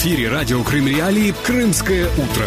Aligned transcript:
эфире 0.00 0.30
радио 0.30 0.62
Крым 0.62 0.88
Реалии 0.88 1.34
«Крымское 1.44 2.06
утро». 2.06 2.46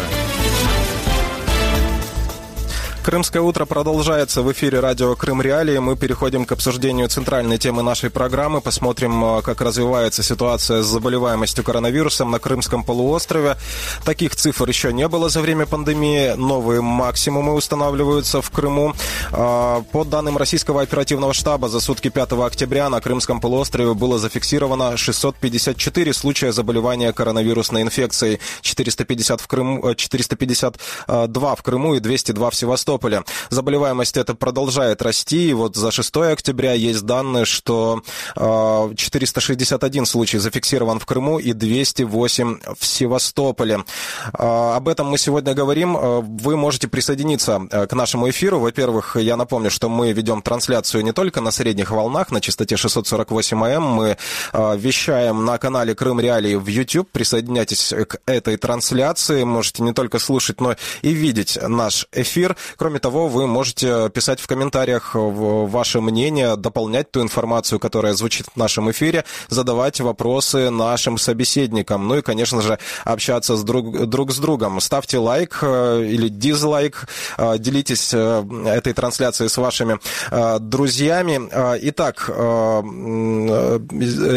Крымское 3.04 3.42
утро 3.42 3.66
продолжается 3.66 4.40
в 4.40 4.50
эфире 4.52 4.80
радио 4.80 5.14
Крым 5.14 5.42
Реалии. 5.42 5.76
Мы 5.76 5.94
переходим 5.94 6.46
к 6.46 6.52
обсуждению 6.52 7.06
центральной 7.10 7.58
темы 7.58 7.82
нашей 7.82 8.08
программы. 8.08 8.62
Посмотрим, 8.62 9.22
э, 9.22 9.42
как 9.42 9.60
развивается 9.60 10.22
ситуация 10.22 10.82
с 10.82 10.86
заболеваемостью 10.86 11.64
коронавирусом 11.64 12.30
на 12.30 12.38
Крымском 12.38 12.82
полуострове. 12.82 13.58
Таких 14.06 14.34
цифр 14.34 14.66
еще 14.66 14.90
не 14.90 15.06
было 15.06 15.28
за 15.28 15.42
время 15.42 15.66
пандемии. 15.66 16.32
Новые 16.36 16.80
максимумы 16.80 17.52
устанавливаются 17.52 18.40
в 18.40 18.50
Крыму. 18.50 18.94
А, 19.32 19.82
по 19.92 20.04
данным 20.04 20.38
российского 20.38 20.80
оперативного 20.80 21.34
штаба, 21.34 21.68
за 21.68 21.80
сутки 21.80 22.08
5 22.08 22.46
октября 22.46 22.88
на 22.88 23.02
Крымском 23.02 23.38
полуострове 23.38 23.92
было 23.92 24.18
зафиксировано 24.18 24.96
654 24.96 26.14
случая 26.14 26.52
заболевания 26.52 27.12
коронавирусной 27.12 27.82
инфекцией. 27.82 28.40
450 28.62 29.42
в 29.42 29.46
Крыму, 29.46 29.94
452 29.94 31.52
э, 31.52 31.54
в 31.54 31.62
Крыму 31.62 31.96
и 31.96 32.00
202 32.00 32.48
в 32.48 32.54
Севастополе. 32.54 32.93
Севастополе. 32.94 33.24
Заболеваемость 33.50 34.16
это 34.16 34.34
продолжает 34.34 35.02
расти. 35.02 35.50
И 35.50 35.52
вот 35.52 35.76
за 35.76 35.90
6 35.90 36.16
октября 36.16 36.72
есть 36.72 37.02
данные, 37.02 37.44
что 37.44 38.02
461 38.36 40.02
а, 40.02 40.06
случай 40.06 40.38
зафиксирован 40.38 40.98
в 40.98 41.06
Крыму 41.06 41.38
и 41.38 41.52
208 41.52 42.58
в 42.78 42.86
Севастополе. 42.86 43.84
А, 44.32 44.76
об 44.76 44.88
этом 44.88 45.08
мы 45.08 45.18
сегодня 45.18 45.54
говорим. 45.54 45.96
А, 45.96 46.20
вы 46.20 46.56
можете 46.56 46.88
присоединиться 46.88 47.60
к 47.70 47.92
нашему 47.92 48.30
эфиру. 48.30 48.60
Во-первых, 48.60 49.16
я 49.16 49.36
напомню, 49.36 49.70
что 49.70 49.88
мы 49.88 50.12
ведем 50.12 50.42
трансляцию 50.42 51.04
не 51.04 51.12
только 51.12 51.40
на 51.40 51.50
средних 51.50 51.90
волнах 51.90 52.30
на 52.30 52.40
частоте 52.40 52.76
648 52.76 53.64
м. 53.64 53.82
Мы 53.82 54.16
вещаем 54.52 55.44
на 55.44 55.58
канале 55.58 55.94
Крым 55.94 56.20
Реалии 56.20 56.54
в 56.54 56.66
YouTube. 56.66 57.08
Присоединяйтесь 57.10 57.92
к 58.08 58.18
этой 58.26 58.56
трансляции. 58.56 59.44
Можете 59.44 59.82
не 59.82 59.92
только 59.92 60.18
слушать, 60.18 60.60
но 60.60 60.76
и 61.02 61.12
видеть 61.12 61.58
наш 61.60 62.06
эфир. 62.12 62.56
Кроме 62.84 62.98
того, 62.98 63.28
вы 63.28 63.46
можете 63.46 64.10
писать 64.10 64.40
в 64.40 64.46
комментариях 64.46 65.12
ваше 65.14 66.02
мнение, 66.02 66.54
дополнять 66.56 67.10
ту 67.10 67.22
информацию, 67.22 67.80
которая 67.80 68.12
звучит 68.12 68.46
в 68.54 68.58
нашем 68.58 68.90
эфире, 68.90 69.24
задавать 69.48 70.02
вопросы 70.02 70.68
нашим 70.68 71.16
собеседникам. 71.16 72.06
Ну 72.06 72.18
и, 72.18 72.20
конечно 72.20 72.60
же, 72.60 72.78
общаться 73.06 73.56
с 73.56 73.64
друг, 73.64 74.04
друг 74.06 74.32
с 74.32 74.36
другом. 74.36 74.80
Ставьте 74.80 75.16
лайк 75.16 75.60
э, 75.62 76.04
или 76.06 76.28
дизлайк, 76.28 77.08
э, 77.38 77.56
делитесь 77.56 78.12
э, 78.12 78.44
этой 78.66 78.92
трансляцией 78.92 79.48
с 79.48 79.56
вашими 79.56 79.98
друзьями. 80.58 81.48
Итак, 81.88 82.28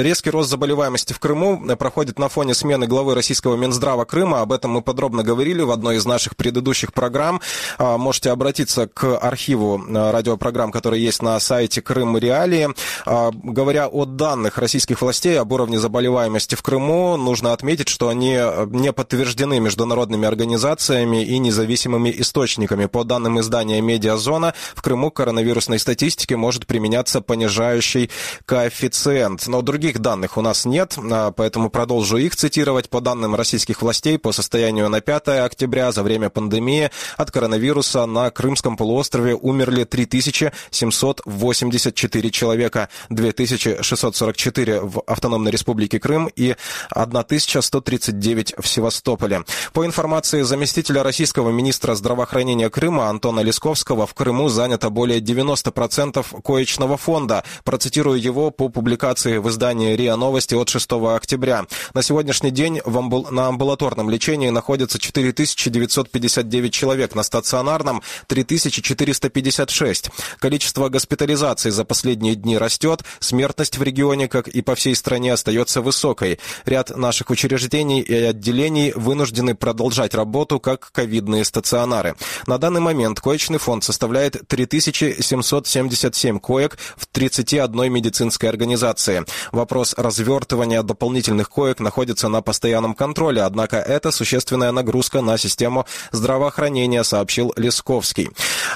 резкий 0.02 0.30
рост 0.30 0.50
заболеваемости 0.50 1.12
в 1.12 1.20
Крыму 1.20 1.76
проходит 1.76 2.18
на 2.18 2.30
фоне 2.30 2.54
смены 2.54 2.88
главы 2.88 3.14
российского 3.14 3.58
Минздрава 3.58 4.06
Крыма. 4.06 4.40
Об 4.40 4.54
этом 4.54 4.72
мы 4.72 4.82
подробно 4.82 5.24
говорили 5.24 5.64
в 5.64 5.72
одной 5.72 5.98
из 5.98 6.06
наших 6.06 6.38
предыдущих 6.38 6.94
программ. 6.94 7.42
Можете 7.78 8.37
обратиться 8.38 8.88
к 8.88 9.18
архиву 9.18 9.84
э, 9.84 10.12
радиопрограмм, 10.12 10.72
которые 10.72 11.04
есть 11.04 11.24
на 11.24 11.40
сайте 11.40 11.82
Крым 11.82 12.18
Реалии. 12.18 12.70
А, 13.06 13.32
говоря 13.32 13.88
о 13.88 14.06
данных 14.06 14.60
российских 14.60 15.02
властей 15.02 15.40
об 15.40 15.52
уровне 15.52 15.80
заболеваемости 15.80 16.54
в 16.54 16.62
Крыму, 16.62 17.18
нужно 17.18 17.52
отметить, 17.52 17.90
что 17.90 18.10
они 18.10 18.36
э, 18.38 18.68
не 18.70 18.94
подтверждены 18.94 19.60
международными 19.60 20.28
организациями 20.28 21.24
и 21.24 21.40
независимыми 21.40 22.14
источниками. 22.16 22.86
По 22.86 23.04
данным 23.04 23.40
издания 23.40 23.82
«Медиазона», 23.82 24.54
в 24.76 24.84
Крыму 24.84 25.10
коронавирусной 25.10 25.80
статистике 25.80 26.38
может 26.38 26.68
применяться 26.68 27.22
понижающий 27.22 28.12
коэффициент. 28.46 29.48
Но 29.48 29.64
других 29.64 29.98
данных 29.98 30.38
у 30.38 30.42
нас 30.42 30.66
нет, 30.66 30.96
а, 31.12 31.32
поэтому 31.32 31.72
продолжу 31.72 32.18
их 32.18 32.36
цитировать. 32.36 32.90
По 32.90 33.02
данным 33.02 33.34
российских 33.34 33.82
властей, 33.82 34.20
по 34.20 34.32
состоянию 34.32 34.90
на 34.90 35.02
5 35.02 35.44
октября 35.44 35.92
за 35.92 36.04
время 36.04 36.30
пандемии 36.30 36.92
от 37.18 37.32
коронавируса 37.32 38.06
на 38.06 38.27
Крымском 38.36 38.78
полуострове 38.78 39.36
умерли 39.36 39.84
3784 39.84 42.32
человека, 42.32 42.88
2644 43.10 44.82
в 44.82 45.04
Автономной 45.08 45.52
Республике 45.52 46.00
Крым 46.00 46.30
и 46.36 46.56
1139 46.90 48.56
в 48.58 48.68
Севастополе. 48.68 49.44
По 49.74 49.86
информации 49.86 50.44
заместителя 50.44 51.04
российского 51.04 51.52
министра 51.52 51.96
здравоохранения 51.96 52.70
Крыма 52.70 53.10
Антона 53.10 53.42
Лесковского, 53.42 54.08
в 54.08 54.14
Крыму 54.14 54.50
занято 54.50 54.90
более 54.90 55.20
90% 55.20 56.42
коечного 56.42 56.98
фонда. 56.98 57.44
Процитирую 57.64 58.22
его 58.22 58.52
по 58.52 58.70
публикации 58.70 59.38
в 59.38 59.50
издании 59.50 59.96
РИА 59.96 60.16
Новости 60.16 60.56
от 60.56 60.70
6 60.70 60.92
октября. 61.16 61.66
На 61.94 62.02
сегодняшний 62.02 62.52
день 62.52 62.80
амбул... 62.86 63.28
на 63.32 63.48
амбулаторном 63.48 64.10
лечении 64.10 64.50
находится 64.50 65.00
4959 65.00 66.74
человек, 66.74 67.16
на 67.16 67.24
стационарном 67.24 68.02
3456. 68.28 70.10
Количество 70.40 70.90
госпитализаций 70.90 71.72
за 71.72 71.86
последние 71.86 72.36
дни 72.36 72.58
растет, 72.58 73.04
смертность 73.20 73.78
в 73.78 73.84
регионе, 73.84 74.28
как 74.28 74.48
и 74.48 74.62
по 74.62 74.76
всей 74.76 74.96
стране, 74.96 75.34
остается 75.34 75.82
высокой. 75.82 76.40
Ряд 76.66 76.96
наших 76.96 77.30
учреждений 77.30 78.02
и 78.02 78.14
отделений 78.14 78.92
вынуждены 78.96 79.56
продолжать 79.56 80.14
работу 80.14 80.60
как 80.60 80.92
ковидные 80.92 81.46
стационары. 81.46 82.16
На 82.46 82.58
данный 82.58 82.82
момент 82.82 83.20
коечный 83.20 83.60
фонд 83.60 83.84
составляет 83.84 84.48
3777 84.48 86.40
коек 86.40 86.78
в 86.96 87.06
31 87.08 87.92
медицинской 87.92 88.50
организации. 88.50 89.26
Вопрос 89.52 89.94
развертывания 89.98 90.84
дополнительных 90.84 91.50
коек 91.50 91.80
находится 91.80 92.28
на 92.30 92.42
постоянном 92.42 92.94
контроле, 92.94 93.42
однако 93.44 93.78
это 93.78 94.12
существенная 94.12 94.72
нагрузка 94.72 95.22
на 95.22 95.38
систему 95.38 95.86
здравоохранения, 96.12 97.04
сообщил 97.04 97.54
Лесковский. 97.56 97.97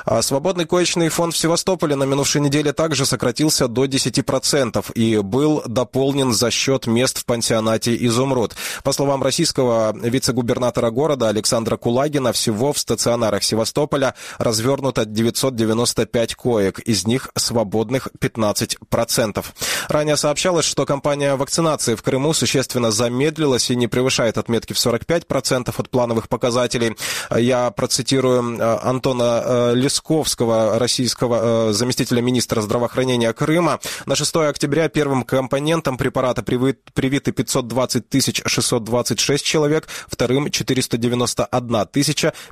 А 0.05 0.21
свободный 0.21 0.65
коечный 0.65 1.09
фонд 1.09 1.33
в 1.33 1.37
Севастополе 1.37 1.95
на 1.95 2.03
минувшей 2.03 2.41
неделе 2.41 2.73
также 2.73 3.05
сократился 3.05 3.67
до 3.67 3.85
10% 3.85 4.91
и 4.93 5.17
был 5.19 5.63
дополнен 5.65 6.33
за 6.33 6.51
счет 6.51 6.87
мест 6.87 7.19
в 7.19 7.25
пансионате 7.25 7.95
«Изумруд». 8.05 8.55
По 8.83 8.91
словам 8.93 9.23
российского 9.23 9.95
вице-губернатора 9.97 10.91
города 10.91 11.29
Александра 11.29 11.77
Кулагина, 11.77 12.33
всего 12.33 12.73
в 12.73 12.79
стационарах 12.79 13.43
Севастополя 13.43 14.15
развернуто 14.37 15.05
995 15.05 16.35
коек, 16.35 16.79
из 16.79 17.05
них 17.07 17.29
свободных 17.35 18.09
15%. 18.19 19.45
Ранее 19.87 20.17
сообщалось, 20.17 20.65
что 20.65 20.85
кампания 20.85 21.35
вакцинации 21.35 21.95
в 21.95 22.03
Крыму 22.03 22.33
существенно 22.33 22.91
замедлилась 22.91 23.69
и 23.69 23.75
не 23.75 23.87
превышает 23.87 24.37
отметки 24.37 24.73
в 24.73 24.77
45% 24.77 25.73
от 25.75 25.89
плановых 25.89 26.29
показателей. 26.29 26.95
Я 27.35 27.71
процитирую 27.71 28.57
э, 28.57 28.77
Антона 29.11 29.43
э, 29.45 29.75
Лесковского, 29.75 30.79
российского 30.79 31.69
э, 31.69 31.73
заместителя 31.73 32.21
министра 32.21 32.61
здравоохранения 32.61 33.33
Крыма. 33.33 33.79
На 34.05 34.15
6 34.15 34.35
октября 34.37 34.87
первым 34.87 35.23
компонентом 35.23 35.97
препарата 35.97 36.43
привиты 36.43 37.31
520 37.31 38.41
626 38.45 39.45
человек, 39.45 39.87
вторым 40.07 40.49
491 40.49 41.87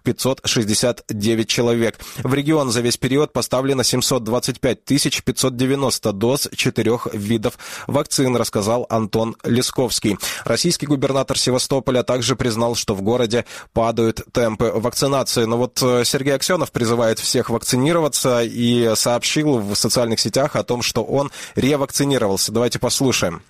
569 0.03 1.47
человек. 1.47 1.99
В 2.17 2.33
регион 2.33 2.71
за 2.71 2.81
весь 2.81 2.97
период 2.97 3.31
поставлено 3.31 3.83
725 3.83 4.83
590 4.83 6.13
доз 6.13 6.49
четырех 6.55 7.07
видов 7.13 7.57
вакцин, 7.87 8.35
рассказал 8.35 8.85
Антон 8.89 9.37
Лесковский. 9.45 10.17
Российский 10.43 10.87
губернатор 10.87 11.37
Севастополя 11.37 12.03
также 12.03 12.35
признал, 12.35 12.75
что 12.75 12.95
в 12.95 13.01
городе 13.01 13.45
падают 13.71 14.21
темпы 14.33 14.71
вакцинации. 14.75 15.45
Но 15.45 15.57
вот 15.57 15.81
э, 15.81 16.03
Сергей 16.03 16.35
Аксенов 16.35 16.48
призывает 16.71 17.19
всех 17.19 17.49
вакцинироваться 17.49 18.41
и 18.43 18.91
сообщил 18.95 19.59
в 19.59 19.75
социальных 19.75 20.19
сетях 20.19 20.55
о 20.55 20.63
том, 20.63 20.81
что 20.81 21.03
он 21.03 21.31
ревакцинировался. 21.55 22.51
Давайте 22.51 22.79
послушаем. 22.79 23.41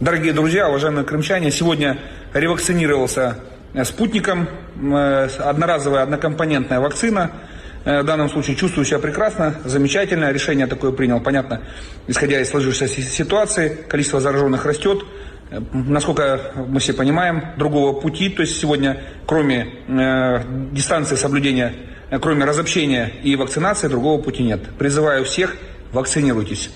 Дорогие 0.00 0.32
друзья, 0.32 0.68
уважаемые 0.68 1.04
крымчане, 1.04 1.50
сегодня 1.50 1.98
ревакцинировался 2.32 3.38
э, 3.74 3.84
спутником, 3.84 4.48
э, 4.76 5.28
одноразовая 5.38 6.02
однокомпонентная 6.02 6.80
вакцина. 6.80 7.32
В 7.84 8.02
данном 8.02 8.28
случае 8.28 8.56
чувствую 8.56 8.84
себя 8.84 8.98
прекрасно, 8.98 9.60
замечательно, 9.64 10.32
решение 10.32 10.66
такое 10.66 10.90
принял, 10.90 11.20
понятно, 11.20 11.62
исходя 12.08 12.40
из 12.40 12.48
сложившейся 12.48 13.00
ситуации, 13.00 13.68
количество 13.88 14.18
зараженных 14.18 14.64
растет, 14.66 15.04
Насколько 15.72 16.52
мы 16.66 16.80
все 16.80 16.92
понимаем, 16.92 17.52
другого 17.56 18.00
пути, 18.00 18.28
то 18.28 18.42
есть 18.42 18.58
сегодня, 18.58 19.02
кроме 19.26 19.68
э, 19.86 20.42
дистанции 20.72 21.14
соблюдения, 21.14 21.72
э, 21.72 21.95
кроме 22.20 22.44
разобщения 22.44 23.12
и 23.22 23.36
вакцинации, 23.36 23.88
другого 23.88 24.20
пути 24.20 24.42
нет. 24.42 24.60
Призываю 24.78 25.24
всех, 25.24 25.56
вакцинируйтесь. 25.92 26.70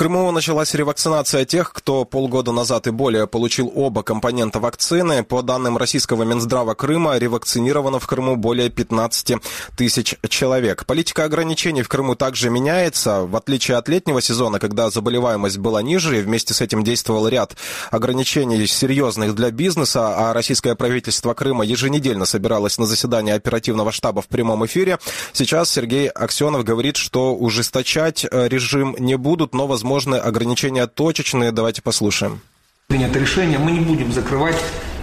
Крыму 0.00 0.32
началась 0.32 0.72
ревакцинация 0.72 1.44
тех, 1.44 1.74
кто 1.74 2.06
полгода 2.06 2.52
назад 2.52 2.86
и 2.86 2.90
более 2.90 3.26
получил 3.26 3.70
оба 3.74 4.02
компонента 4.02 4.58
вакцины. 4.58 5.22
По 5.22 5.42
данным 5.42 5.76
российского 5.76 6.22
Минздрава 6.22 6.72
Крыма, 6.72 7.18
ревакцинировано 7.18 7.98
в 7.98 8.06
Крыму 8.06 8.36
более 8.36 8.70
15 8.70 9.34
тысяч 9.76 10.14
человек. 10.26 10.86
Политика 10.86 11.24
ограничений 11.24 11.82
в 11.82 11.88
Крыму 11.88 12.14
также 12.14 12.48
меняется. 12.48 13.26
В 13.26 13.36
отличие 13.36 13.76
от 13.76 13.90
летнего 13.90 14.22
сезона, 14.22 14.58
когда 14.58 14.88
заболеваемость 14.88 15.58
была 15.58 15.82
ниже, 15.82 16.18
и 16.18 16.22
вместе 16.22 16.54
с 16.54 16.62
этим 16.62 16.82
действовал 16.82 17.28
ряд 17.28 17.58
ограничений 17.90 18.66
серьезных 18.66 19.34
для 19.34 19.50
бизнеса, 19.50 20.14
а 20.16 20.32
российское 20.32 20.76
правительство 20.76 21.34
Крыма 21.34 21.62
еженедельно 21.62 22.24
собиралось 22.24 22.78
на 22.78 22.86
заседание 22.86 23.34
оперативного 23.34 23.92
штаба 23.92 24.22
в 24.22 24.28
прямом 24.28 24.64
эфире, 24.64 24.98
сейчас 25.34 25.70
Сергей 25.70 26.08
Аксенов 26.08 26.64
говорит, 26.64 26.96
что 26.96 27.34
ужесточать 27.34 28.24
э, 28.24 28.48
режим 28.48 28.96
не 28.98 29.18
будут, 29.18 29.54
но, 29.54 29.66
возможно, 29.66 29.89
возможны 29.90 30.14
ограничения 30.14 30.86
точечные. 30.86 31.50
Давайте 31.50 31.82
послушаем. 31.82 32.40
Принято 32.86 33.18
решение, 33.18 33.58
мы 33.58 33.72
не 33.72 33.80
будем 33.80 34.12
закрывать 34.12 34.56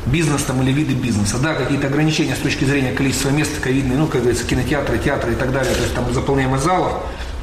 бизнес 0.05 0.43
там 0.43 0.61
или 0.61 0.71
виды 0.71 0.93
бизнеса. 0.93 1.37
Да, 1.41 1.53
какие-то 1.55 1.87
ограничения 1.87 2.35
с 2.35 2.39
точки 2.39 2.63
зрения 2.63 2.93
количества 2.93 3.29
мест 3.29 3.51
ковидные, 3.61 3.97
ну, 3.97 4.07
как 4.07 4.21
говорится, 4.21 4.47
кинотеатры, 4.47 4.97
театры 4.97 5.33
и 5.33 5.35
так 5.35 5.51
далее, 5.51 5.73
то 5.73 5.81
есть 5.81 5.93
там 5.93 6.13
заполняемость 6.13 6.63
залов. 6.63 6.93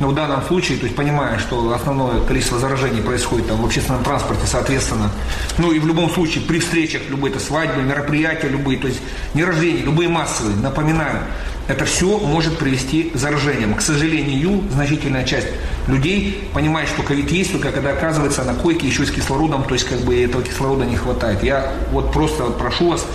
Но 0.01 0.09
в 0.09 0.15
данном 0.15 0.43
случае, 0.43 0.79
то 0.79 0.85
есть 0.85 0.97
понимая, 0.97 1.39
что 1.39 1.71
основное 1.73 2.21
количество 2.23 2.59
заражений 2.59 3.03
происходит 3.03 3.47
там 3.47 3.61
в 3.61 3.67
общественном 3.67 4.03
транспорте, 4.03 4.47
соответственно, 4.47 5.11
ну 5.59 5.71
и 5.71 5.79
в 5.79 5.87
любом 5.87 6.11
случае 6.11 6.45
при 6.45 6.59
встречах, 6.59 7.03
любые 7.11 7.31
это 7.31 7.45
свадьбы, 7.45 7.83
мероприятия, 7.83 8.49
любые, 8.49 8.79
то 8.79 8.89
есть 8.89 9.01
не 9.35 9.45
рождения, 9.45 9.83
любые 9.83 10.09
массовые, 10.09 10.57
напоминаю, 10.57 11.21
это 11.69 11.85
все 11.85 12.19
может 12.19 12.59
привести 12.59 13.05
к 13.05 13.17
заражениям. 13.17 13.75
К 13.75 13.81
сожалению, 13.81 14.63
значительная 14.73 15.25
часть 15.25 15.49
людей 15.87 16.49
понимает, 16.53 16.89
что 16.89 17.03
ковид 17.03 17.31
есть, 17.31 17.53
только 17.53 17.73
когда 17.73 17.91
оказывается 17.91 18.45
на 18.45 18.55
койке 18.55 18.87
еще 18.87 19.05
с 19.05 19.11
кислородом, 19.11 19.65
то 19.65 19.75
есть 19.75 19.87
как 19.87 20.01
бы 20.01 20.23
этого 20.23 20.43
кислорода 20.43 20.85
не 20.85 20.97
хватает. 20.97 21.43
Я 21.43 21.73
вот 21.91 22.13
просто 22.13 22.45
прошу 22.45 22.91
вас, 22.91 23.07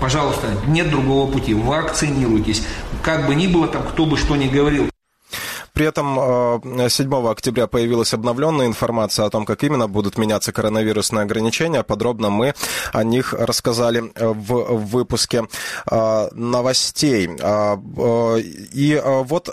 пожалуйста, 0.00 0.48
нет 0.66 0.90
другого 0.90 1.30
пути, 1.30 1.54
вакцинируйтесь. 1.54 2.64
Как 3.02 3.26
бы 3.26 3.34
ни 3.34 3.46
было 3.46 3.68
там, 3.68 3.82
кто 3.82 4.06
бы 4.06 4.16
что 4.16 4.36
ни 4.36 4.48
говорил, 4.48 4.89
при 5.80 5.88
этом 5.88 6.60
7 6.90 7.10
э, 7.10 7.30
октября 7.30 7.66
появилась 7.66 8.12
обновленная 8.12 8.66
информация 8.66 9.24
о 9.24 9.30
том, 9.30 9.46
как 9.46 9.64
именно 9.64 9.88
будут 9.88 10.18
меняться 10.18 10.52
коронавирусные 10.52 11.22
ограничения. 11.22 11.82
Подробно 11.82 12.28
мы 12.28 12.52
о 12.92 13.02
них 13.02 13.32
рассказали 13.32 14.12
э, 14.14 14.26
в 14.26 14.76
выпуске 14.76 15.48
э, 15.90 16.28
новостей. 16.32 17.30
И 18.74 19.02
вот 19.04 19.48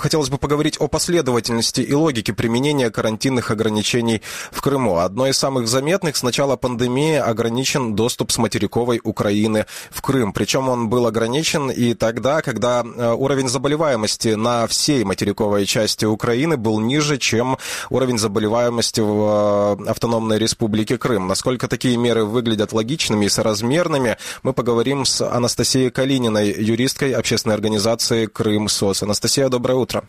хотелось 0.00 0.28
бы 0.28 0.38
поговорить 0.38 0.76
о 0.80 0.88
последовательности 0.88 1.82
и 1.82 1.92
логике 1.92 2.32
применения 2.32 2.90
карантинных 2.90 3.52
ограничений 3.52 4.22
в 4.50 4.60
Крыму. 4.60 4.98
Одно 4.98 5.28
из 5.28 5.38
самых 5.38 5.68
заметных 5.68 6.16
с 6.16 6.24
начала 6.24 6.56
пандемии 6.56 7.14
ограничен 7.14 7.94
доступ 7.94 8.32
с 8.32 8.38
материковой 8.38 9.00
Украины 9.04 9.66
в 9.90 10.02
Крым. 10.02 10.32
Причем 10.32 10.68
он 10.68 10.88
был 10.88 11.06
ограничен 11.06 11.70
и 11.70 11.94
тогда, 11.94 12.42
когда 12.42 12.82
уровень 12.82 13.48
заболеваемости 13.48 14.34
на 14.34 14.66
всей 14.66 15.04
материковой 15.04 15.43
материковой 15.44 15.66
части 15.66 16.04
Украины 16.04 16.56
был 16.56 16.80
ниже, 16.80 17.18
чем 17.18 17.58
уровень 17.90 18.18
заболеваемости 18.18 19.00
в 19.00 19.78
э, 19.80 19.90
Автономной 19.90 20.38
Республике 20.38 20.98
Крым. 20.98 21.26
Насколько 21.26 21.68
такие 21.68 21.96
меры 21.96 22.24
выглядят 22.24 22.72
логичными 22.72 23.26
и 23.26 23.28
соразмерными, 23.28 24.16
мы 24.42 24.52
поговорим 24.52 25.04
с 25.04 25.20
Анастасией 25.20 25.90
Калининой, 25.90 26.52
юристкой 26.52 27.12
общественной 27.12 27.54
организации 27.54 28.26
«Крым 28.26 28.68
СОС». 28.68 29.02
Анастасия, 29.02 29.48
доброе 29.48 29.74
утро. 29.74 30.04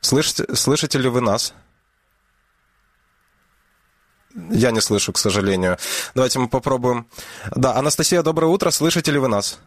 Слышите, 0.00 0.44
слышите 0.54 0.98
ли 0.98 1.08
вы 1.08 1.20
нас? 1.20 1.54
Я 4.50 4.70
не 4.70 4.80
слышу, 4.80 5.12
к 5.12 5.18
сожалению. 5.18 5.76
Давайте 6.14 6.38
мы 6.38 6.48
попробуем. 6.48 7.06
Да, 7.56 7.76
Анастасия, 7.76 8.22
доброе 8.22 8.46
утро. 8.46 8.70
Слышите 8.70 9.12
ли 9.12 9.18
вы 9.18 9.28
нас? 9.28 9.58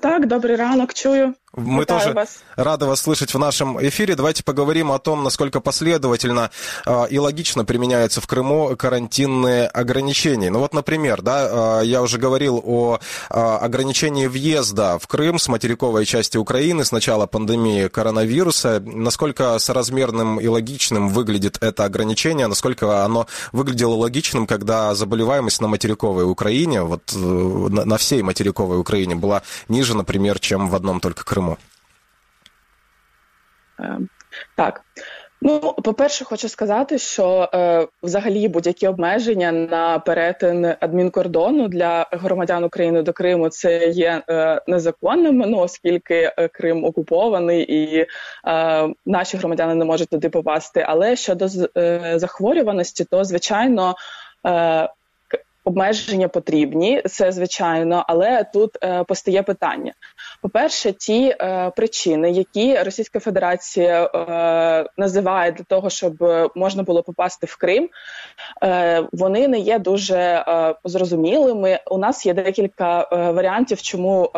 Так, 0.00 0.26
добрий 0.26 0.56
ранок, 0.56 0.94
чую. 0.94 1.34
Мы 1.56 1.82
Витаю 1.82 2.00
тоже 2.00 2.12
вас. 2.14 2.38
рады 2.56 2.86
вас 2.86 3.00
слышать 3.00 3.32
в 3.32 3.38
нашем 3.38 3.80
эфире. 3.86 4.16
Давайте 4.16 4.42
поговорим 4.42 4.90
о 4.90 4.98
том, 4.98 5.22
насколько 5.22 5.60
последовательно 5.60 6.50
э, 6.84 7.06
и 7.10 7.18
логично 7.18 7.64
применяются 7.64 8.20
в 8.20 8.26
Крыму 8.26 8.74
карантинные 8.76 9.68
ограничения. 9.68 10.50
Ну 10.50 10.58
вот, 10.58 10.74
например, 10.74 11.22
да, 11.22 11.80
э, 11.82 11.86
я 11.86 12.02
уже 12.02 12.18
говорил 12.18 12.60
о 12.64 12.98
э, 13.30 13.34
ограничении 13.34 14.26
въезда 14.26 14.98
в 14.98 15.06
Крым 15.06 15.38
с 15.38 15.46
материковой 15.46 16.04
части 16.06 16.36
Украины 16.36 16.84
с 16.84 16.90
начала 16.90 17.26
пандемии 17.26 17.86
коронавируса. 17.86 18.82
Насколько 18.84 19.56
соразмерным 19.60 20.40
и 20.40 20.48
логичным 20.48 21.08
выглядит 21.08 21.58
это 21.60 21.84
ограничение, 21.84 22.48
насколько 22.48 23.04
оно 23.04 23.28
выглядело 23.52 23.94
логичным, 23.94 24.48
когда 24.48 24.92
заболеваемость 24.96 25.60
на 25.60 25.68
материковой 25.68 26.24
Украине, 26.24 26.82
вот 26.82 27.12
на, 27.14 27.84
на 27.84 27.96
всей 27.96 28.22
материковой 28.22 28.80
Украине 28.80 29.14
была 29.14 29.42
ниже, 29.68 29.96
например, 29.96 30.40
чем 30.40 30.68
в 30.68 30.74
одном 30.74 30.98
только 30.98 31.24
Крыму. 31.24 31.43
Криму? 31.44 31.56
Е, 33.80 33.98
так. 34.56 34.80
Ну, 35.46 35.60
по-перше, 35.60 36.24
хочу 36.24 36.48
сказати, 36.48 36.98
що 36.98 37.50
е, 37.54 37.86
взагалі 38.02 38.48
будь-які 38.48 38.88
обмеження 38.88 39.52
на 39.52 39.98
перетин 39.98 40.74
адмінкордону 40.80 41.68
для 41.68 42.06
громадян 42.12 42.64
України 42.64 43.02
до 43.02 43.12
Криму 43.12 43.48
це 43.48 43.88
є 43.88 44.22
е, 44.28 44.62
незаконними, 44.66 45.46
ну 45.46 45.58
оскільки 45.58 46.32
е, 46.36 46.48
Крим 46.48 46.84
окупований 46.84 47.62
і 47.62 48.06
е, 48.46 48.88
наші 49.06 49.36
громадяни 49.36 49.74
не 49.74 49.84
можуть 49.84 50.08
туди 50.08 50.28
попасти. 50.28 50.84
Але 50.88 51.16
щодо 51.16 51.46
е, 51.76 52.12
захворюваності, 52.16 53.04
то 53.04 53.24
звичайно. 53.24 53.94
Обмеження 55.66 56.28
потрібні, 56.28 57.02
це 57.02 57.32
звичайно, 57.32 58.04
але 58.08 58.44
тут 58.44 58.78
е, 58.82 59.04
постає 59.04 59.42
питання: 59.42 59.92
по-перше, 60.42 60.92
ті 60.92 61.36
е, 61.40 61.72
причини, 61.76 62.30
які 62.30 62.78
Російська 62.78 63.20
Федерація 63.20 64.04
е, 64.04 64.90
називає 64.96 65.52
для 65.52 65.64
того, 65.64 65.90
щоб 65.90 66.14
можна 66.54 66.82
було 66.82 67.02
попасти 67.02 67.46
в 67.46 67.56
Крим, 67.56 67.88
е, 68.62 69.08
вони 69.12 69.48
не 69.48 69.58
є 69.58 69.78
дуже 69.78 70.18
е, 70.18 70.74
зрозумілими. 70.84 71.80
У 71.90 71.98
нас 71.98 72.26
є 72.26 72.34
декілька 72.34 73.08
е, 73.12 73.30
варіантів, 73.30 73.82
чому 73.82 74.30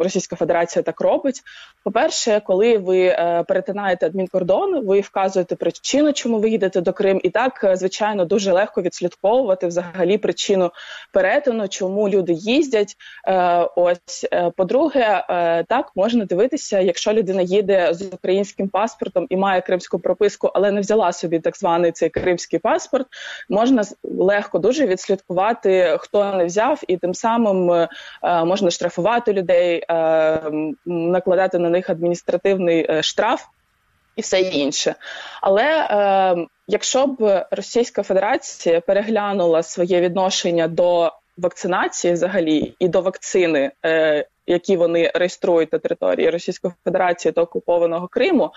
Російська 0.00 0.36
Федерація 0.36 0.82
так 0.82 1.00
робить. 1.00 1.42
По-перше, 1.84 2.40
коли 2.46 2.78
ви 2.78 3.16
перетинаєте 3.48 4.06
адмінкордон, 4.06 4.86
ви 4.86 5.00
вказуєте 5.00 5.56
причину, 5.56 6.12
чому 6.12 6.38
ви 6.38 6.50
їдете 6.50 6.80
до 6.80 6.92
Крим, 6.92 7.20
і 7.22 7.30
так 7.30 7.70
звичайно 7.72 8.24
дуже 8.24 8.52
легко 8.52 8.82
відслідковувати 8.82 9.66
взагалі 9.66 10.18
причину 10.18 10.70
перетину, 11.12 11.68
чому 11.68 12.08
люди 12.08 12.32
їздять. 12.32 12.96
Ось 13.76 14.26
по-друге 14.56 15.24
так 15.68 15.92
можна 15.96 16.24
дивитися, 16.24 16.80
якщо 16.80 17.12
людина 17.12 17.42
їде 17.42 17.94
з 17.94 18.02
українським 18.02 18.68
паспортом 18.68 19.26
і 19.30 19.36
має 19.36 19.60
кримську 19.60 19.98
прописку, 19.98 20.50
але 20.54 20.70
не 20.70 20.80
взяла 20.80 21.12
собі 21.12 21.40
так 21.40 21.56
званий 21.56 21.92
цей 21.92 22.10
кримський 22.10 22.58
паспорт, 22.58 23.06
можна 23.48 23.82
легко 24.02 24.58
дуже 24.58 24.86
відслідкувати, 24.86 25.96
хто 26.00 26.34
не 26.34 26.44
взяв, 26.44 26.80
і 26.88 26.96
тим 26.96 27.14
самим 27.14 27.70
е, 27.70 27.88
можна 28.44 28.70
штрафувати 28.70 29.32
людей, 29.32 29.84
е, 29.90 30.40
накладати 30.86 31.58
на 31.58 31.70
них 31.70 31.90
адміністративний 31.90 32.86
е, 32.90 33.02
штраф. 33.02 33.44
І 34.16 34.20
все 34.20 34.40
інше, 34.40 34.94
але 35.42 35.64
е, 35.64 36.46
якщо 36.68 37.06
б 37.06 37.46
Російська 37.50 38.02
Федерація 38.02 38.80
переглянула 38.80 39.62
своє 39.62 40.00
відношення 40.00 40.68
до 40.68 41.12
вакцинації, 41.38 42.12
взагалі, 42.12 42.74
і 42.78 42.88
до 42.88 43.00
вакцини, 43.00 43.70
е, 43.84 44.26
які 44.46 44.76
вони 44.76 45.10
реєструють 45.14 45.72
на 45.72 45.78
території 45.78 46.30
Російської 46.30 46.74
Федерації 46.84 47.32
та 47.32 47.42
окупованого 47.42 48.08
Криму, 48.08 48.50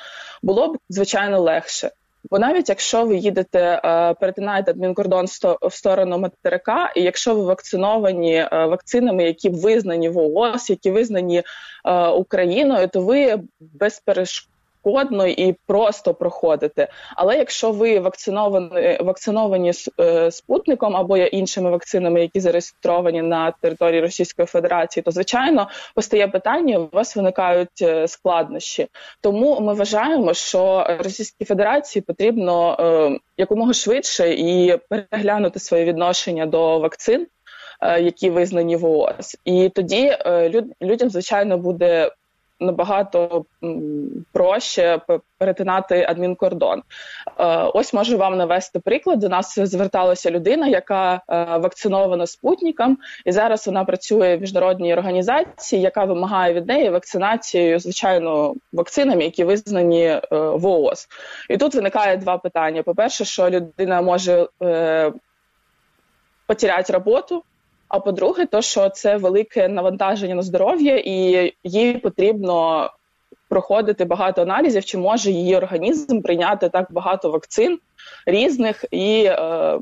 було 0.43 0.73
б 0.73 0.77
звичайно 0.89 1.41
легше. 1.41 1.91
Бо 2.29 2.39
навіть 2.39 2.69
якщо 2.69 3.05
ви 3.05 3.15
їдете, 3.17 3.81
е, 3.85 4.13
перетинаєте 4.13 4.71
адмінкордон 4.71 5.25
в 5.61 5.73
сторону 5.73 6.17
материка, 6.17 6.93
і 6.95 7.01
якщо 7.01 7.35
ви 7.35 7.41
вакциновані 7.41 8.33
е, 8.35 8.49
вакцинами, 8.51 9.23
які 9.23 9.49
визнані 9.49 10.09
в 10.09 10.17
ООС, 10.17 10.69
які 10.69 10.91
визнані 10.91 11.43
е, 11.85 12.07
Україною, 12.07 12.87
то 12.87 13.01
ви 13.01 13.39
без 13.59 13.99
перешкод 13.99 14.56
шкодно 14.87 15.27
і 15.27 15.55
просто 15.65 16.13
проходити. 16.13 16.87
Але 17.15 17.37
якщо 17.37 17.71
ви 17.71 17.99
вакциновані 17.99 18.97
вакциновані 18.99 19.71
е, 19.99 20.31
спутником 20.31 20.95
або 20.95 21.17
іншими 21.17 21.69
вакцинами, 21.69 22.21
які 22.21 22.39
зареєстровані 22.39 23.21
на 23.21 23.51
території 23.51 24.01
Російської 24.01 24.45
Федерації, 24.45 25.03
то 25.03 25.11
звичайно 25.11 25.69
постає 25.95 26.27
питання: 26.27 26.79
у 26.79 26.89
вас 26.91 27.15
виникають 27.15 27.81
е, 27.81 28.07
складнощі. 28.07 28.87
Тому 29.21 29.59
ми 29.59 29.73
вважаємо, 29.73 30.33
що 30.33 30.87
Російській 30.99 31.45
Федерації 31.45 32.03
потрібно 32.07 32.77
е, 32.79 33.19
якомога 33.37 33.73
швидше 33.73 34.33
і 34.33 34.77
переглянути 34.89 35.59
своє 35.59 35.85
відношення 35.85 36.45
до 36.45 36.79
вакцин. 36.79 37.27
Які 37.81 38.29
визнані 38.29 38.75
в 38.75 38.85
ООС. 38.85 39.37
і 39.45 39.69
тоді 39.69 40.17
людям 40.81 41.09
звичайно 41.09 41.57
буде 41.57 42.11
набагато 42.59 43.45
проще 44.31 45.01
перетинати 45.37 46.05
адмінкордон. 46.09 46.81
Ось 47.73 47.93
можу 47.93 48.17
вам 48.17 48.37
навести 48.37 48.79
приклад. 48.79 49.19
До 49.19 49.29
нас 49.29 49.59
зверталася 49.59 50.31
людина, 50.31 50.67
яка 50.67 51.21
вакцинована 51.61 52.27
спутником, 52.27 52.97
і 53.25 53.31
зараз 53.31 53.67
вона 53.67 53.85
працює 53.85 54.35
в 54.35 54.41
міжнародній 54.41 54.93
організації, 54.93 55.81
яка 55.81 56.05
вимагає 56.05 56.53
від 56.53 56.67
неї 56.67 56.89
вакцинацією, 56.89 57.79
звичайно, 57.79 58.53
вакцинами, 58.73 59.23
які 59.23 59.43
визнані 59.43 60.21
в 60.31 60.65
ООС. 60.65 61.07
І 61.49 61.57
тут 61.57 61.75
виникає 61.75 62.17
два 62.17 62.37
питання: 62.37 62.83
по 62.83 62.95
перше, 62.95 63.25
що 63.25 63.49
людина 63.49 64.01
може 64.01 64.47
потеряти 66.47 66.93
роботу. 66.93 67.43
А 67.87 67.99
по-друге, 67.99 68.45
то 68.45 68.61
що 68.61 68.89
це 68.89 69.17
велике 69.17 69.67
навантаження 69.67 70.35
на 70.35 70.41
здоров'я, 70.41 71.01
і 71.05 71.53
їй 71.63 71.93
потрібно 71.93 72.89
проходити 73.49 74.05
багато 74.05 74.41
аналізів, 74.41 74.85
чи 74.85 74.97
може 74.97 75.31
її 75.31 75.55
організм 75.55 76.21
прийняти 76.21 76.69
так 76.69 76.91
багато 76.91 77.31
вакцин 77.31 77.79
різних, 78.25 78.85
і 78.91 79.23
е, 79.23 79.79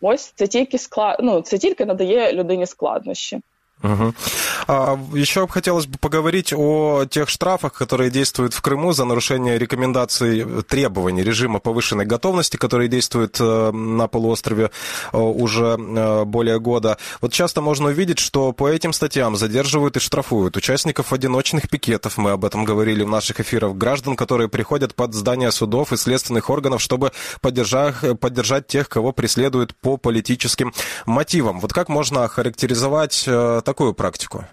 ось 0.00 0.32
це 0.36 0.46
тільки 0.46 0.78
склад... 0.78 1.18
ну, 1.22 1.40
це 1.40 1.58
тільки 1.58 1.84
надає 1.84 2.32
людині 2.32 2.66
складнощі. 2.66 3.40
Угу. 3.82 4.14
А, 4.68 4.98
еще 5.12 5.46
хотелось 5.46 5.86
бы 5.86 5.98
поговорить 5.98 6.52
о 6.56 7.04
тех 7.04 7.28
штрафах, 7.28 7.74
которые 7.74 8.10
действуют 8.10 8.54
в 8.54 8.62
Крыму 8.62 8.92
за 8.92 9.04
нарушение 9.04 9.58
рекомендаций, 9.58 10.46
требований 10.62 11.22
режима 11.22 11.58
повышенной 11.58 12.06
готовности, 12.06 12.56
которые 12.56 12.88
действуют 12.88 13.36
э, 13.38 13.70
на 13.72 14.08
полуострове 14.08 14.70
э, 15.12 15.18
уже 15.18 15.76
э, 15.78 16.24
более 16.24 16.58
года. 16.58 16.96
Вот 17.20 17.34
часто 17.34 17.60
можно 17.60 17.88
увидеть, 17.88 18.18
что 18.18 18.52
по 18.52 18.66
этим 18.68 18.94
статьям 18.94 19.36
задерживают 19.36 19.98
и 19.98 20.00
штрафуют 20.00 20.56
участников 20.56 21.12
одиночных 21.12 21.68
пикетов, 21.68 22.16
мы 22.16 22.30
об 22.30 22.46
этом 22.46 22.64
говорили 22.64 23.02
в 23.02 23.08
наших 23.08 23.40
эфирах, 23.40 23.74
граждан, 23.74 24.16
которые 24.16 24.48
приходят 24.48 24.94
под 24.94 25.12
здания 25.12 25.50
судов 25.50 25.92
и 25.92 25.98
следственных 25.98 26.48
органов, 26.48 26.80
чтобы 26.80 27.12
поддержать, 27.42 27.94
поддержать 28.20 28.66
тех, 28.68 28.88
кого 28.88 29.12
преследуют 29.12 29.76
по 29.76 29.98
политическим 29.98 30.72
мотивам. 31.04 31.60
Вот 31.60 31.74
как 31.74 31.90
можно 31.90 32.26
характеризовать 32.26 33.28
такую 33.66 33.94
практику? 33.94 34.44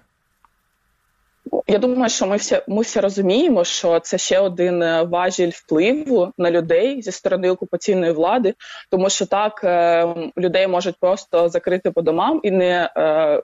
Я 1.67 1.77
думаю, 1.77 2.09
що 2.09 2.27
ми 2.27 2.37
всі 2.37 2.61
ми 2.67 2.81
всі 2.81 2.99
розуміємо, 2.99 3.63
що 3.63 3.99
це 3.99 4.17
ще 4.17 4.39
один 4.39 4.81
е, 4.81 5.03
важіль 5.03 5.51
впливу 5.53 6.33
на 6.37 6.51
людей 6.51 7.01
зі 7.01 7.11
сторони 7.11 7.49
окупаційної 7.49 8.11
влади, 8.11 8.53
тому 8.89 9.09
що 9.09 9.25
так 9.25 9.61
е, 9.63 10.07
людей 10.37 10.67
можуть 10.67 10.95
просто 10.99 11.49
закрити 11.49 11.91
по 11.91 12.01
домам 12.01 12.39
і 12.43 12.51
не 12.51 12.89
е, 12.97 13.41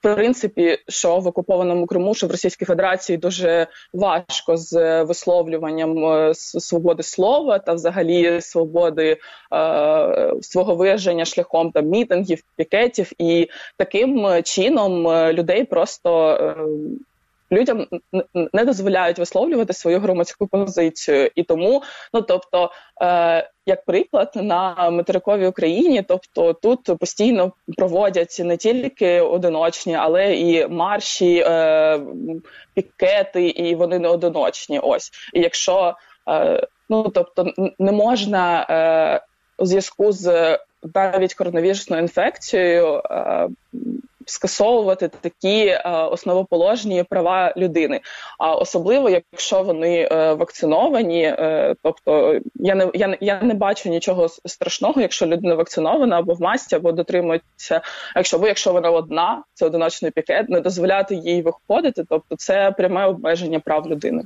принципі, 0.00 0.78
що 0.88 1.18
в 1.18 1.26
окупованому 1.26 1.86
Криму, 1.86 2.14
що 2.14 2.26
в 2.26 2.30
Російській 2.30 2.64
Федерації 2.64 3.18
дуже 3.18 3.66
важко 3.92 4.56
з 4.56 5.02
висловлюванням 5.02 6.04
е, 6.04 6.34
свободи 6.34 7.02
слова 7.02 7.58
та 7.58 7.72
взагалі 7.72 8.40
свободи 8.40 9.16
е, 9.52 10.32
свого 10.40 10.74
вираження 10.74 11.24
шляхом 11.24 11.70
там 11.70 11.86
мітингів, 11.86 12.42
пікетів, 12.56 13.12
і 13.18 13.48
таким 13.76 14.42
чином 14.44 15.08
е, 15.08 15.32
людей 15.32 15.64
просто. 15.64 16.28
Е, 16.28 16.56
людям 17.52 17.86
не 18.52 18.64
дозволяють 18.64 19.18
висловлювати 19.18 19.72
свою 19.72 20.00
громадську 20.00 20.46
позицію, 20.46 21.30
і 21.34 21.42
тому, 21.42 21.82
ну 22.14 22.22
тобто, 22.22 22.70
е, 23.02 23.50
як 23.66 23.84
приклад 23.84 24.32
на 24.34 24.90
материковій 24.90 25.46
Україні, 25.46 26.02
тобто 26.08 26.52
тут 26.52 26.98
постійно 26.98 27.52
проводять 27.76 28.40
не 28.44 28.56
тільки 28.56 29.20
одиночні, 29.20 29.94
але 29.94 30.36
і 30.36 30.68
марші, 30.68 31.44
е, 31.46 32.00
пікети, 32.74 33.48
і 33.48 33.74
вони 33.74 33.98
не 33.98 34.08
одиночні. 34.08 34.78
Ось 34.78 35.10
і 35.34 35.40
якщо 35.40 35.94
е, 36.28 36.66
ну 36.88 37.08
тобто 37.08 37.52
не 37.78 37.92
можна 37.92 38.66
е, 38.70 39.26
у 39.58 39.66
зв'язку 39.66 40.12
з 40.12 40.58
навіть 40.94 41.34
коронавірусною 41.34 42.02
інфекцією. 42.02 43.02
Е, 43.10 43.48
скасовувати 44.26 45.08
такі 45.08 45.66
е, 45.66 45.82
основоположні 45.88 47.02
права 47.02 47.54
людини. 47.56 48.00
А 48.38 48.54
особливо, 48.54 49.10
якщо 49.10 49.62
вони 49.62 50.08
е, 50.12 50.32
вакциновані, 50.32 51.22
е, 51.22 51.74
тобто 51.82 52.40
я 52.54 52.74
не 52.74 52.90
я, 52.94 53.16
я 53.20 53.40
не 53.42 53.54
бачу 53.54 53.88
нічого 53.88 54.28
страшного, 54.28 55.00
якщо 55.00 55.26
людина 55.26 55.54
вакцинована 55.54 56.18
або 56.18 56.34
в 56.34 56.40
масці, 56.40 56.76
або 56.76 56.92
дотримується. 56.92 57.80
Якщо 58.16 58.38
ви, 58.38 58.48
якщо 58.48 58.72
вона 58.72 58.90
одна, 58.90 59.42
це 59.54 59.66
одиночний 59.66 60.10
пікет, 60.10 60.48
не 60.48 60.60
дозволяти 60.60 61.14
їй 61.14 61.42
виходити, 61.42 62.04
тобто 62.08 62.36
це 62.36 62.70
пряме 62.70 63.06
обмеження 63.06 63.60
прав 63.60 63.86
людини. 63.86 64.22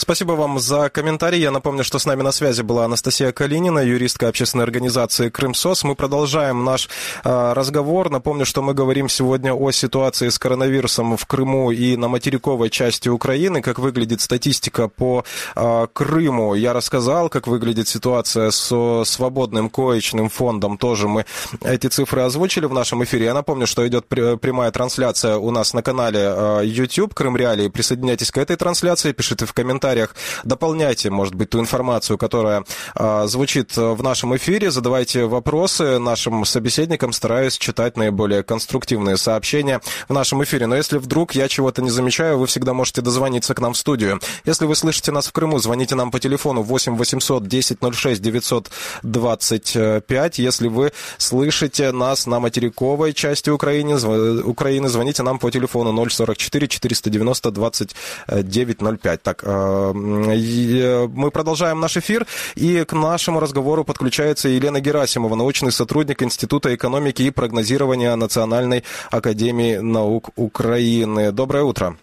Спасибо 0.00 0.32
вам 0.34 0.60
за 0.60 0.90
комментарий. 0.90 1.40
Я 1.40 1.50
напомню, 1.50 1.82
что 1.82 1.98
с 1.98 2.06
нами 2.06 2.22
на 2.22 2.30
связи 2.30 2.62
была 2.62 2.84
Анастасия 2.84 3.32
Калинина, 3.32 3.80
юристка 3.80 4.28
общественной 4.28 4.62
организации 4.62 5.28
«Крымсос». 5.28 5.82
Мы 5.82 5.96
продолжаем 5.96 6.64
наш 6.64 6.88
э, 7.24 7.52
разговор. 7.52 8.08
Напомню, 8.08 8.46
что 8.46 8.62
мы 8.62 8.74
говорим 8.74 9.08
сегодня 9.08 9.52
о 9.52 9.72
ситуации 9.72 10.28
с 10.28 10.38
коронавирусом 10.38 11.16
в 11.16 11.26
Крыму 11.26 11.72
и 11.72 11.96
на 11.96 12.06
материковой 12.06 12.70
части 12.70 13.08
Украины. 13.08 13.60
Как 13.60 13.80
выглядит 13.80 14.20
статистика 14.20 14.86
по 14.86 15.24
э, 15.56 15.86
Крыму. 15.92 16.54
Я 16.54 16.74
рассказал, 16.74 17.28
как 17.28 17.48
выглядит 17.48 17.88
ситуация 17.88 18.52
с 18.52 19.02
свободным 19.04 19.68
коечным 19.68 20.28
фондом. 20.28 20.78
Тоже 20.78 21.08
мы 21.08 21.26
эти 21.64 21.88
цифры 21.88 22.22
озвучили 22.22 22.66
в 22.66 22.72
нашем 22.72 23.02
эфире. 23.02 23.24
Я 23.24 23.34
напомню, 23.34 23.66
что 23.66 23.86
идет 23.86 24.06
прямая 24.06 24.70
трансляция 24.70 25.38
у 25.38 25.50
нас 25.50 25.74
на 25.74 25.82
канале 25.82 26.20
э, 26.20 26.60
YouTube 26.66 27.14
«Крым 27.14 27.36
Реалии». 27.36 27.66
Присоединяйтесь 27.66 28.30
к 28.30 28.38
этой 28.38 28.54
трансляции, 28.54 29.10
пишите 29.10 29.44
в 29.44 29.52
комментариях 29.52 29.87
комментариях 29.88 30.14
дополняйте, 30.44 31.10
может 31.10 31.34
быть, 31.34 31.50
ту 31.50 31.58
информацию, 31.60 32.16
которая 32.18 32.64
э, 32.94 33.24
звучит 33.26 33.76
в 33.76 34.02
нашем 34.02 34.36
эфире, 34.36 34.70
задавайте 34.70 35.24
вопросы 35.24 35.98
нашим 35.98 36.44
собеседникам, 36.44 37.12
стараюсь 37.12 37.58
читать 37.58 37.96
наиболее 37.96 38.42
конструктивные 38.42 39.16
сообщения 39.16 39.80
в 40.08 40.12
нашем 40.12 40.42
эфире. 40.44 40.66
Но 40.66 40.76
если 40.76 40.98
вдруг 40.98 41.34
я 41.34 41.48
чего-то 41.48 41.80
не 41.82 41.90
замечаю, 41.90 42.38
вы 42.38 42.46
всегда 42.46 42.74
можете 42.74 43.00
дозвониться 43.00 43.54
к 43.54 43.60
нам 43.60 43.72
в 43.72 43.78
студию. 43.78 44.20
Если 44.44 44.66
вы 44.66 44.76
слышите 44.76 45.10
нас 45.12 45.28
в 45.28 45.32
Крыму, 45.32 45.58
звоните 45.58 45.94
нам 45.94 46.10
по 46.10 46.20
телефону 46.20 46.62
8 46.62 46.96
800 46.96 47.46
10 47.46 47.78
06 47.94 48.22
925. 48.22 50.38
Если 50.38 50.68
вы 50.68 50.92
слышите 51.18 51.92
нас 51.92 52.26
на 52.26 52.40
материковой 52.40 53.14
части 53.14 53.50
Украины, 53.50 53.96
Украины 54.42 54.88
звоните 54.88 55.22
нам 55.22 55.38
по 55.38 55.50
телефону 55.50 56.08
044 56.08 56.68
490 56.68 57.50
2905. 57.50 59.22
Так, 59.22 59.44
мы 59.77 61.31
продолжаем 61.31 61.79
наш 61.79 61.97
эфир, 61.97 62.25
и 62.55 62.83
к 62.85 62.93
нашему 62.93 63.39
разговору 63.39 63.83
подключается 63.83 64.49
Елена 64.49 64.79
Герасимова, 64.79 65.35
научный 65.35 65.71
сотрудник 65.71 66.23
Института 66.23 66.73
экономики 66.75 67.23
и 67.23 67.31
прогнозирования 67.31 68.15
Национальной 68.15 68.83
академии 69.11 69.77
наук 69.77 70.29
України. 70.35 71.31
Доброе 71.31 71.63
утро. 71.63 71.95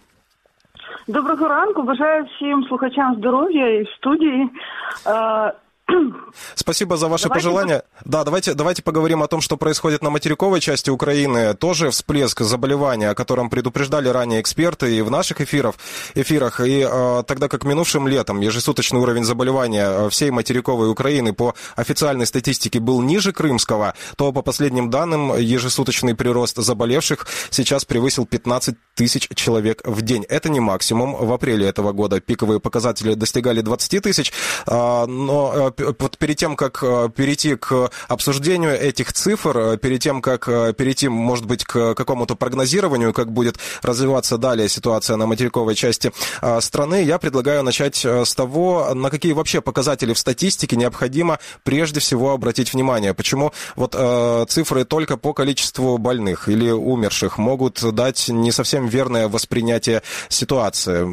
Доброго 1.07 1.47
ранку. 1.47 1.83
Бажаю 1.83 2.25
всім 2.25 2.63
слухачам 2.69 3.15
здоров'я 3.15 3.79
і 3.79 3.83
в 3.83 3.89
студії. 3.89 4.49
Спасибо 6.54 6.96
за 6.96 7.08
ваши 7.08 7.24
давайте 7.24 7.46
пожелания. 7.46 7.82
По... 8.02 8.10
Да, 8.10 8.24
давайте, 8.24 8.54
давайте 8.54 8.82
поговорим 8.82 9.22
о 9.22 9.28
том, 9.28 9.40
что 9.40 9.56
происходит 9.56 10.02
на 10.02 10.10
материковой 10.10 10.60
части 10.60 10.90
Украины. 10.90 11.54
Тоже 11.54 11.90
всплеск 11.90 12.40
заболевания, 12.40 13.10
о 13.10 13.14
котором 13.14 13.50
предупреждали 13.50 14.08
ранее 14.08 14.40
эксперты 14.40 14.96
и 14.96 15.02
в 15.02 15.10
наших 15.10 15.40
эфирах. 15.40 15.76
эфирах. 16.14 16.60
И 16.60 16.86
э, 16.88 17.22
тогда 17.26 17.48
как 17.48 17.64
минувшим 17.64 18.08
летом 18.08 18.40
ежесуточный 18.40 19.00
уровень 19.00 19.24
заболевания 19.24 19.86
э, 19.88 20.08
всей 20.10 20.30
материковой 20.30 20.90
Украины 20.90 21.32
по 21.32 21.54
официальной 21.76 22.26
статистике 22.26 22.80
был 22.80 23.00
ниже 23.02 23.32
крымского, 23.32 23.94
то 24.16 24.32
по 24.32 24.42
последним 24.42 24.90
данным 24.90 25.36
ежесуточный 25.36 26.14
прирост 26.14 26.56
заболевших 26.56 27.26
сейчас 27.50 27.84
превысил 27.84 28.26
15 28.26 28.76
тысяч 28.94 29.28
человек 29.34 29.82
в 29.84 30.02
день. 30.02 30.24
Это 30.28 30.48
не 30.48 30.60
максимум. 30.60 31.14
В 31.14 31.32
апреле 31.32 31.66
этого 31.66 31.92
года 31.92 32.20
пиковые 32.20 32.60
показатели 32.60 33.14
достигали 33.14 33.60
20 33.60 34.02
тысяч, 34.02 34.32
э, 34.66 35.06
но 35.06 35.72
вот 35.78 36.18
перед 36.18 36.36
тем, 36.36 36.56
как 36.56 36.82
э, 36.82 37.08
перейти 37.14 37.56
к 37.56 37.90
обсуждению 38.08 38.72
этих 38.72 39.12
цифр, 39.12 39.58
э, 39.58 39.76
перед 39.76 40.00
тем, 40.00 40.22
как 40.22 40.48
э, 40.48 40.72
перейти, 40.72 41.08
может 41.08 41.46
быть, 41.46 41.64
к 41.64 41.94
какому-то 41.94 42.34
прогнозированию, 42.36 43.12
как 43.12 43.32
будет 43.32 43.58
развиваться 43.82 44.38
далее 44.38 44.68
ситуация 44.68 45.16
на 45.16 45.26
материковой 45.26 45.74
части 45.74 46.12
страны, 46.60 47.02
я 47.02 47.18
предлагаю 47.18 47.62
начать 47.62 48.04
с 48.04 48.34
того, 48.34 48.94
на 48.94 49.10
какие 49.10 49.32
вообще 49.32 49.60
показатели 49.60 50.12
в 50.12 50.18
статистике 50.18 50.76
необходимо 50.76 51.38
прежде 51.64 52.00
всего 52.00 52.32
обратить 52.32 52.72
внимание. 52.72 53.14
Почему 53.14 53.52
вот 53.74 53.96
цифры 54.48 54.84
только 54.84 55.16
по 55.16 55.32
количеству 55.32 55.98
больных 55.98 56.48
или 56.48 56.70
умерших 56.70 57.38
могут 57.38 57.82
дать 57.94 58.28
не 58.28 58.52
совсем 58.52 58.86
верное 58.86 59.28
воспринятие 59.28 60.02
ситуации. 60.28 61.06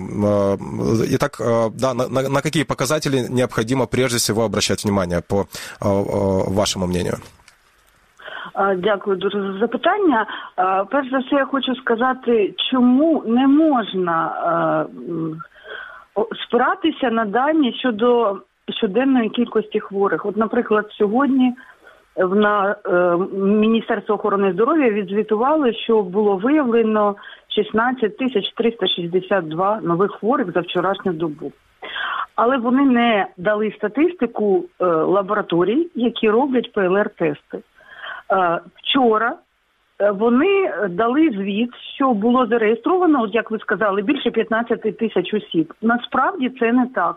Итак, 1.15 1.37
да, 1.39 1.93
на, 1.93 2.07
на 2.07 2.41
какие 2.41 2.63
показатели 2.63 3.25
необходимо 3.29 3.85
прежде 3.85 4.17
всего 4.17 4.43
обращать 4.53 4.83
внимание, 4.83 5.21
по 5.21 5.47
вашему 5.81 6.85
мнению? 6.87 7.17
Дякую 8.77 9.17
дуже 9.17 9.41
за 9.41 9.59
запитання. 9.59 10.27
Перш 10.91 11.09
за 11.11 11.17
все, 11.19 11.35
я 11.35 11.45
хочу 11.45 11.75
сказати, 11.75 12.53
чому 12.71 13.23
не 13.25 13.47
можна 13.47 14.85
спиратися 16.47 17.09
на 17.09 17.25
дані 17.25 17.73
щодо 17.79 18.37
щоденної 18.77 19.29
кількості 19.29 19.79
хворих. 19.79 20.25
От, 20.25 20.37
наприклад, 20.37 20.85
сьогодні 20.97 21.53
в 22.15 22.35
на 22.35 22.75
е, 22.85 23.17
Міністерство 23.37 24.15
охорони 24.15 24.53
здоров'я 24.53 24.89
відзвітували, 24.89 25.73
що 25.73 26.01
було 26.01 26.37
виявлено 26.37 27.15
16 27.55 28.17
тисяч 28.17 28.53
362 28.55 29.79
нових 29.81 30.11
хворих 30.11 30.51
за 30.53 30.59
вчорашню 30.59 31.13
добу. 31.13 31.51
Але 32.35 32.57
вони 32.57 32.81
не 32.81 33.27
дали 33.37 33.71
статистику 33.71 34.65
е, 34.79 34.85
лабораторій, 34.85 35.87
які 35.95 36.29
роблять 36.29 36.71
ПЛР-тести. 36.73 37.57
Е, 37.57 38.59
вчора 38.75 39.35
е, 39.99 40.11
вони 40.11 40.73
дали 40.89 41.29
звіт, 41.29 41.69
що 41.95 42.13
було 42.13 42.45
зареєстровано, 42.45 43.21
от 43.21 43.35
як 43.35 43.51
ви 43.51 43.59
сказали, 43.59 44.01
більше 44.01 44.31
15 44.31 44.97
тисяч 44.97 45.33
осіб. 45.33 45.73
Насправді 45.81 46.49
це 46.49 46.73
не 46.73 46.87
так. 46.87 47.15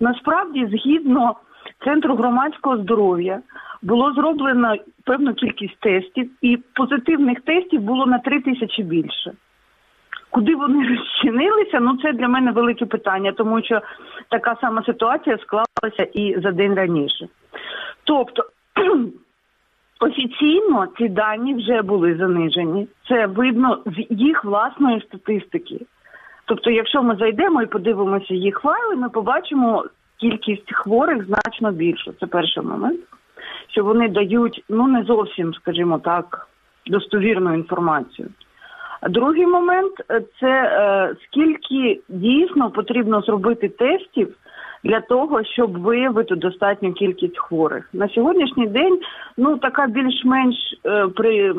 Насправді, 0.00 0.66
згідно 0.66 1.36
центру 1.84 2.14
громадського 2.14 2.76
здоров'я, 2.76 3.40
було 3.82 4.12
зроблено 4.12 4.74
певну 5.04 5.34
кількість 5.34 5.80
тестів, 5.80 6.30
і 6.42 6.58
позитивних 6.74 7.40
тестів 7.40 7.80
було 7.80 8.06
на 8.06 8.18
3 8.18 8.40
тисячі 8.40 8.82
більше. 8.82 9.32
Куди 10.32 10.54
вони 10.54 10.88
розчинилися? 10.88 11.80
Ну 11.80 11.96
це 12.02 12.12
для 12.12 12.28
мене 12.28 12.52
велике 12.52 12.86
питання, 12.86 13.32
тому 13.32 13.62
що 13.62 13.80
така 14.28 14.56
сама 14.60 14.82
ситуація 14.82 15.38
склалася 15.38 16.02
і 16.14 16.40
за 16.40 16.52
день 16.52 16.74
раніше. 16.74 17.28
Тобто 18.04 18.44
офіційно 20.00 20.86
ці 20.98 21.08
дані 21.08 21.54
вже 21.54 21.82
були 21.82 22.16
занижені. 22.16 22.88
Це 23.08 23.26
видно 23.26 23.78
з 23.86 24.06
їх 24.10 24.44
власної 24.44 25.00
статистики. 25.00 25.80
Тобто, 26.44 26.70
якщо 26.70 27.02
ми 27.02 27.16
зайдемо 27.16 27.62
і 27.62 27.66
подивимося 27.66 28.34
їх 28.34 28.60
файли, 28.60 28.96
ми 28.96 29.08
побачимо 29.08 29.84
кількість 30.20 30.74
хворих 30.74 31.26
значно 31.26 31.72
більше. 31.72 32.12
Це 32.20 32.26
перший 32.26 32.62
момент, 32.62 33.00
що 33.68 33.84
вони 33.84 34.08
дають 34.08 34.64
ну 34.68 34.86
не 34.86 35.02
зовсім, 35.02 35.54
скажімо 35.54 35.98
так, 35.98 36.48
достовірну 36.86 37.54
інформацію. 37.54 38.28
Другий 39.08 39.46
момент 39.46 39.92
це 40.40 40.48
е, 40.50 41.14
скільки 41.24 42.00
дійсно 42.08 42.70
потрібно 42.70 43.20
зробити 43.20 43.68
тестів 43.68 44.34
для 44.84 45.00
того, 45.00 45.44
щоб 45.44 45.82
виявити 45.82 46.34
достатню 46.34 46.92
кількість 46.92 47.38
хворих. 47.38 47.88
На 47.92 48.08
сьогоднішній 48.08 48.66
день 48.66 49.00
ну 49.36 49.56
така 49.56 49.86
більш-менш 49.86 50.56
е, 50.86 51.08
при 51.08 51.54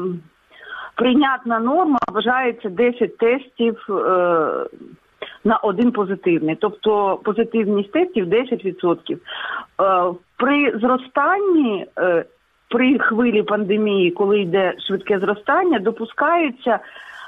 прийнятна 0.96 1.60
норма 1.60 1.98
вважається 2.12 2.70
10 2.70 3.18
тестів 3.18 3.88
е, 3.90 3.94
на 5.44 5.58
один 5.58 5.92
позитивний, 5.92 6.56
тобто 6.56 7.20
позитивність 7.24 7.92
тестів 7.92 8.26
10%. 8.26 9.14
Е, 9.14 9.18
при 10.38 10.80
зростанні, 10.80 11.86
е, 12.00 12.26
при 12.70 13.00
хвилі 13.00 13.44
пандемії, 13.44 14.12
коли 14.12 14.40
йде 14.40 14.74
швидке 14.88 15.20
зростання, 15.20 15.80
допускається 15.80 16.80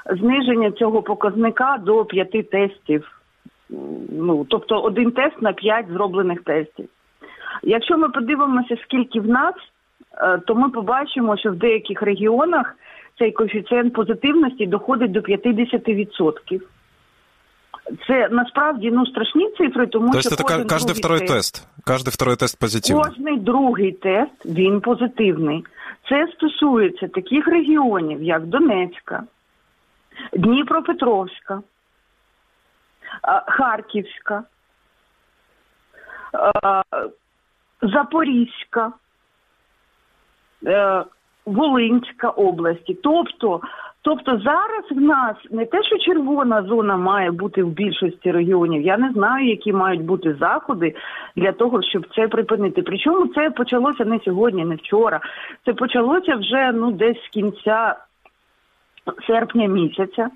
зниження 0.05 0.71
цього 0.71 1.01
показника 1.01 1.77
до 1.85 2.05
5 2.05 2.49
тестів. 2.49 3.21
Ну, 4.09 4.45
тобто 4.49 4.81
один 4.81 5.11
тест 5.11 5.41
на 5.41 5.53
5 5.53 5.85
зроблених 5.87 6.43
тестів. 6.43 6.89
Якщо 7.63 7.97
ми 7.97 8.09
подивимося, 8.09 8.77
скільки 8.83 9.19
в 9.19 9.27
нас, 9.27 9.55
е, 10.21 10.37
то 10.47 10.55
ми 10.55 10.69
побачимо, 10.69 11.37
що 11.37 11.51
в 11.51 11.55
деяких 11.55 12.01
регіонах 12.01 12.75
цей 13.19 13.31
коефіцієнт 13.31 13.93
позитивності 13.93 14.65
доходить 14.65 15.11
до 15.11 15.19
50%. 15.19 16.61
Це 18.07 18.29
насправді 18.31 18.91
ну 18.91 19.05
страшні 19.05 19.49
цифри, 19.57 19.87
тому 19.87 20.11
То 20.13 20.21
що 20.21 20.29
это 20.29 20.43
кожен 20.43 20.67
каждый 20.67 20.93
второй 20.93 21.19
тест, 21.19 21.31
тест. 21.31 21.67
Каждый 21.85 22.11
второй 22.11 22.35
тест 22.35 22.59
позитивний. 22.59 23.03
Кожний 23.03 23.39
другий 23.39 23.91
тест 23.91 24.45
він 24.45 24.81
позитивний. 24.81 25.63
Це 26.09 26.27
стосується 26.33 27.07
таких 27.07 27.47
регіонів, 27.47 28.23
як 28.23 28.45
Донецька, 28.45 29.23
Дніпропетровська, 30.32 31.62
Харківська, 33.46 34.44
Запорізька. 37.82 38.92
Е, 40.66 41.04
Волинська 41.46 42.28
області. 42.28 42.98
Тобто, 43.02 43.60
тобто 44.02 44.38
зараз 44.38 44.84
в 44.90 45.00
нас 45.00 45.36
не 45.50 45.66
те, 45.66 45.82
що 45.82 45.98
червона 45.98 46.62
зона 46.62 46.96
має 46.96 47.30
бути 47.30 47.62
в 47.62 47.68
більшості 47.68 48.32
регіонів. 48.32 48.82
Я 48.82 48.98
не 48.98 49.12
знаю, 49.12 49.48
які 49.48 49.72
мають 49.72 50.04
бути 50.04 50.36
заходи 50.40 50.94
для 51.36 51.52
того, 51.52 51.82
щоб 51.82 52.06
це 52.14 52.28
припинити. 52.28 52.82
Причому 52.82 53.26
це 53.26 53.50
почалося 53.50 54.04
не 54.04 54.20
сьогодні, 54.24 54.64
не 54.64 54.74
вчора. 54.74 55.20
Це 55.64 55.72
почалося 55.72 56.36
вже 56.36 56.72
ну 56.72 56.92
десь 56.92 57.24
з 57.24 57.28
кінця 57.28 57.96
серпня 59.26 59.66
місяця. 59.66 60.30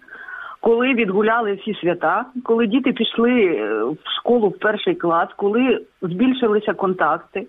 Коли 0.61 0.95
відгуляли 0.95 1.53
всі 1.53 1.75
свята, 1.75 2.25
коли 2.45 2.67
діти 2.67 2.93
пішли 2.93 3.45
е, 3.45 3.85
в 3.85 3.99
школу 4.19 4.49
в 4.49 4.59
перший 4.59 4.95
клас, 4.95 5.29
коли 5.37 5.81
збільшилися 6.03 6.75
контакти, 6.75 7.47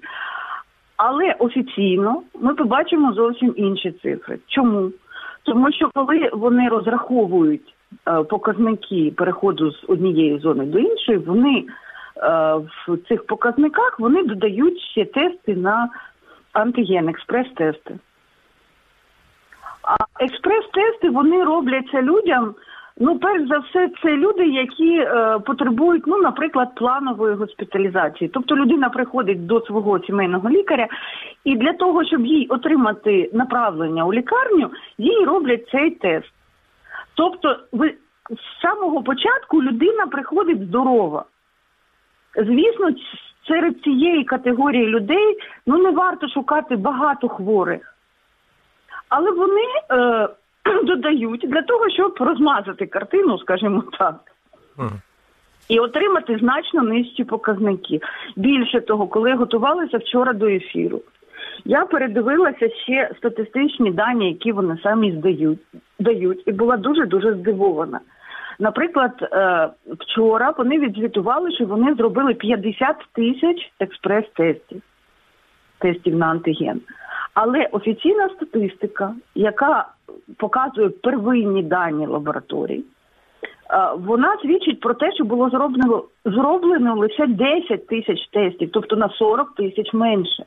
але 0.98 1.36
офіційно 1.40 2.22
ми 2.42 2.54
побачимо 2.54 3.14
зовсім 3.14 3.54
інші 3.58 3.92
цифри. 3.92 4.40
Чому? 4.48 4.92
Тому 5.44 5.72
що 5.72 5.90
коли 5.94 6.30
вони 6.34 6.70
розраховують 6.70 7.76
е, 8.08 8.24
показники 8.24 9.14
переходу 9.18 9.72
з 9.72 9.84
однієї 9.88 10.40
зони 10.40 10.66
до 10.66 10.80
іншої, 10.80 11.18
вони 11.18 11.58
е, 11.58 11.66
в 12.88 12.98
цих 13.08 13.26
показниках 13.26 14.00
вони 14.00 14.24
додають 14.24 14.80
ще 14.80 15.06
тести 15.06 15.56
на 15.56 15.90
антиген, 16.54 17.10
експрес-тести. 17.10 18.00
А 19.92 20.24
експрес-тести 20.24 21.10
вони 21.10 21.44
робляться 21.44 22.02
людям. 22.02 22.56
Ну, 22.98 23.20
перш 23.20 23.48
за 23.48 23.58
все, 23.58 23.90
це 24.04 24.18
люди, 24.18 24.46
які 24.46 24.98
е, 24.98 25.40
потребують, 25.40 26.04
ну, 26.08 26.18
наприклад, 26.18 26.76
планової 26.76 27.36
госпіталізації. 27.36 28.30
Тобто 28.34 28.56
людина 28.56 28.90
приходить 28.90 29.46
до 29.46 29.62
свого 29.62 30.00
сімейного 30.00 30.50
лікаря, 30.50 30.88
і 31.44 31.56
для 31.56 31.74
того, 31.74 32.06
щоб 32.06 32.26
їй 32.26 32.48
отримати 32.48 33.30
направлення 33.34 34.06
у 34.06 34.14
лікарню, 34.14 34.70
їй 34.98 35.26
роблять 35.26 35.68
цей 35.72 35.92
тест. 35.92 36.34
Тобто, 37.16 37.60
ви 37.72 37.94
з 38.30 38.62
самого 38.62 39.04
початку 39.04 39.64
людина 39.64 40.08
приходить 40.08 40.62
здорова. 40.62 41.26
Звісно, 42.36 42.90
серед 43.48 43.82
цієї 43.82 44.24
категорії 44.24 44.86
людей 44.86 45.38
ну 45.66 45.78
не 45.78 45.92
варто 45.92 46.28
шукати 46.30 46.76
багато 46.76 47.30
хворих, 47.30 47.91
але 49.12 49.32
вони. 49.32 49.66
Е, 49.92 50.30
додають 50.84 51.46
для 51.48 51.62
того, 51.62 51.90
щоб 51.90 52.16
розмазати 52.20 52.86
картину, 52.86 53.40
скажімо 53.40 53.84
так. 54.00 54.16
І 55.70 55.80
отримати 55.80 56.38
значно 56.38 56.82
нижчі 56.82 57.24
показники. 57.24 58.00
Більше 58.36 58.82
того, 58.82 59.08
коли 59.08 59.30
я 59.30 59.36
готувалася 59.36 59.98
вчора 59.98 60.34
до 60.34 60.48
ефіру, 60.48 61.02
я 61.66 61.86
передивилася 61.86 62.70
ще 62.70 63.12
статистичні 63.18 63.92
дані, 63.92 64.28
які 64.30 64.52
вони 64.52 64.78
самі 64.84 65.12
здають, 65.12 65.60
дають, 66.00 66.44
і 66.46 66.52
була 66.52 66.78
дуже 66.78 67.06
дуже 67.06 67.34
здивована. 67.34 68.00
Наприклад, 68.60 69.12
е, 69.22 69.70
вчора 70.00 70.54
вони 70.58 70.80
відзвітували, 70.80 71.52
що 71.52 71.66
вони 71.66 71.94
зробили 71.94 72.34
50 72.34 72.96
тисяч 73.14 73.72
експрес-тестів, 73.80 74.82
тестів 75.80 76.16
на 76.16 76.26
антиген. 76.26 76.82
Але 77.34 77.66
офіційна 77.72 78.30
статистика, 78.30 79.14
яка 79.36 79.88
показує 80.38 80.90
первинні 80.90 81.64
дані 81.64 82.08
лабораторій, 82.08 82.84
вона 83.98 84.38
свідчить 84.42 84.80
про 84.80 84.94
те, 84.94 85.12
що 85.12 85.24
було 85.24 85.50
зроблено 85.50 86.04
зроблено 86.26 86.96
лише 86.96 87.28
10 87.28 87.88
тисяч 87.88 88.28
тестів, 88.28 88.70
тобто 88.74 88.96
на 88.96 89.10
40 89.10 89.56
тисяч 89.56 89.94
менше. 89.94 90.46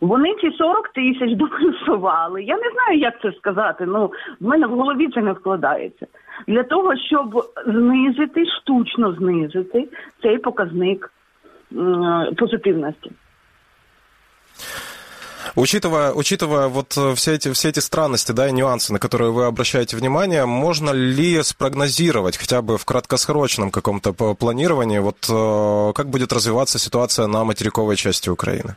Вони 0.00 0.34
ці 0.34 0.50
40 0.50 0.88
тисяч 0.88 1.36
доплюсували. 1.36 2.42
Я 2.42 2.56
не 2.56 2.70
знаю, 2.70 2.98
як 2.98 3.20
це 3.22 3.32
сказати. 3.32 3.86
Ну 3.86 4.12
в 4.40 4.46
мене 4.46 4.66
в 4.66 4.70
голові 4.70 5.08
це 5.14 5.22
не 5.22 5.32
вкладається 5.32 6.06
для 6.46 6.62
того, 6.62 6.96
щоб 6.96 7.44
знизити 7.66 8.46
штучно 8.46 9.12
знизити 9.12 9.88
цей 10.22 10.38
показник 10.38 11.12
позитивності. 12.36 13.10
Учитывая, 15.55 16.11
учитывая 16.11 16.67
вот 16.67 16.97
э, 16.97 17.13
все 17.15 17.33
эти, 17.33 17.51
все 17.53 17.69
эти 17.69 17.79
странности, 17.79 18.31
да, 18.31 18.47
и 18.47 18.51
нюансы, 18.51 18.93
на 18.93 18.99
которые 18.99 19.31
вы 19.31 19.45
обращаете 19.45 19.97
внимание, 19.97 20.45
можно 20.45 20.91
ли 20.91 21.43
спрогнозировать 21.43 22.37
хотя 22.37 22.61
бы 22.61 22.77
в 22.77 22.85
краткосрочном 22.85 23.71
каком-то 23.71 24.13
планировании, 24.13 24.99
вот 24.99 25.29
э, 25.29 25.93
как 25.93 26.09
будет 26.09 26.33
развиваться 26.33 26.79
ситуация 26.79 27.27
на 27.27 27.43
материковой 27.43 27.95
части 27.95 28.29
Украины? 28.29 28.75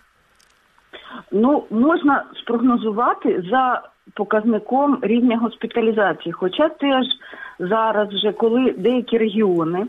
Ну, 1.31 1.67
можна 1.71 2.25
спрогнозувати 2.43 3.45
за 3.51 3.83
показником 4.15 4.99
рівня 5.03 5.39
госпіталізації. 5.39 6.33
Хоча 6.33 6.69
теж 6.69 7.07
зараз, 7.59 8.09
вже 8.09 8.33
коли 8.33 8.75
деякі 8.79 9.19
регіони 9.19 9.87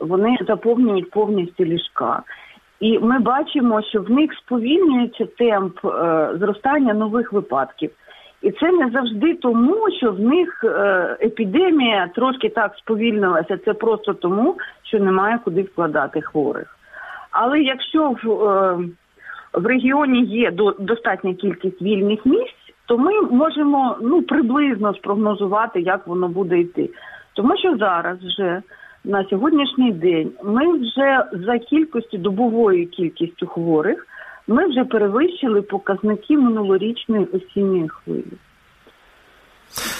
вони 0.00 0.38
заповнюють 0.46 1.10
повністю 1.10 1.64
ліжка. 1.64 2.22
І 2.79 2.99
ми 2.99 3.19
бачимо, 3.19 3.81
що 3.81 4.01
в 4.01 4.11
них 4.11 4.33
сповільнюється 4.33 5.25
темп 5.37 5.85
е, 5.85 6.29
зростання 6.39 6.93
нових 6.93 7.33
випадків. 7.33 7.91
І 8.41 8.51
це 8.51 8.71
не 8.71 8.89
завжди 8.89 9.33
тому, 9.33 9.91
що 9.97 10.11
в 10.11 10.19
них 10.19 10.63
е, 10.63 11.17
епідемія 11.21 12.09
трошки 12.15 12.49
так 12.49 12.75
сповільнилася. 12.77 13.57
Це 13.65 13.73
просто 13.73 14.13
тому, 14.13 14.57
що 14.83 14.99
немає 14.99 15.39
куди 15.45 15.61
вкладати 15.61 16.21
хворих. 16.21 16.77
Але 17.31 17.59
якщо 17.59 18.15
в, 18.23 18.43
е, 18.43 18.77
в 19.53 19.65
регіоні 19.65 20.23
є 20.23 20.51
до, 20.51 20.71
достатня 20.79 21.33
кількість 21.33 21.81
вільних 21.81 22.25
місць, 22.25 22.73
то 22.85 22.97
ми 22.97 23.21
можемо 23.21 23.97
ну 24.01 24.21
приблизно 24.21 24.93
спрогнозувати, 24.93 25.81
як 25.81 26.07
воно 26.07 26.27
буде 26.27 26.59
йти. 26.59 26.89
Тому 27.33 27.57
що 27.57 27.77
зараз 27.77 28.17
вже 28.17 28.61
на 29.07 29.25
сьогоднішній 29.29 29.91
день 29.91 30.31
ми 30.43 30.77
вже 30.77 31.23
за 31.31 31.59
кількістю 31.59 32.17
добовою 32.17 32.87
кількістю 32.87 33.47
хворих 33.47 34.07
ми 34.47 34.67
вже 34.67 34.83
перевищили 34.83 35.61
показники 35.61 36.37
минулорічної 36.37 37.25
осінньої 37.25 37.89
хвилі. 37.89 38.33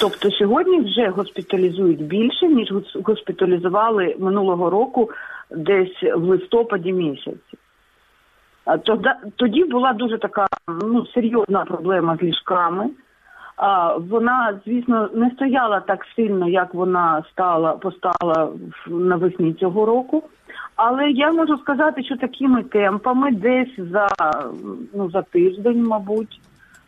Тобто 0.01 0.31
сьогодні 0.31 0.79
вже 0.79 1.07
госпіталізують 1.09 2.01
більше, 2.01 2.47
ніж 2.47 2.73
госпіталізували 3.03 4.15
минулого 4.19 4.69
року 4.69 5.09
десь 5.51 6.03
в 6.15 6.23
листопаді 6.23 6.93
місяці. 6.93 7.57
Тоді 9.35 9.63
була 9.63 9.93
дуже 9.93 10.17
така 10.17 10.47
ну, 10.67 11.05
серйозна 11.05 11.65
проблема 11.65 12.17
з 12.17 12.23
ліжками. 12.23 12.89
Вона, 14.09 14.59
звісно, 14.65 15.09
не 15.13 15.31
стояла 15.31 15.79
так 15.79 16.05
сильно, 16.15 16.49
як 16.49 16.73
вона 16.73 17.23
стала 17.31 17.71
постала 17.71 18.49
навесні 18.87 19.53
цього 19.53 19.85
року. 19.85 20.23
Але 20.75 21.09
я 21.09 21.31
можу 21.31 21.57
сказати, 21.57 22.03
що 22.03 22.17
такими 22.17 22.63
темпами 22.63 23.31
десь 23.31 23.79
за 23.91 24.07
ну 24.93 25.09
за 25.09 25.21
тиждень, 25.21 25.83
мабуть, 25.83 26.41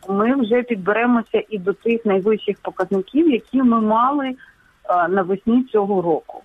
ми 0.09 0.35
вже 0.35 0.63
підберемося 0.63 1.43
і 1.49 1.57
до 1.57 1.73
тих 1.73 2.05
найвищих 2.05 2.57
показників, 2.61 3.31
які 3.31 3.63
ми 3.63 3.81
мали 3.81 4.35
навесні 5.09 5.63
цього 5.63 6.01
року. 6.01 6.41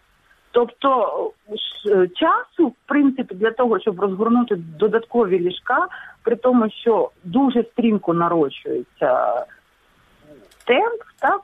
Тобто 0.50 1.30
часу, 2.14 2.66
в 2.66 2.74
принципі, 2.86 3.34
для 3.34 3.50
того, 3.50 3.80
щоб 3.80 4.00
розгорнути 4.00 4.56
додаткові 4.78 5.40
ліжка, 5.40 5.86
при 6.22 6.36
тому, 6.36 6.70
що 6.70 7.10
дуже 7.24 7.62
стрімко 7.62 8.14
нарощується 8.14 9.44
темп, 10.66 11.02
так 11.20 11.40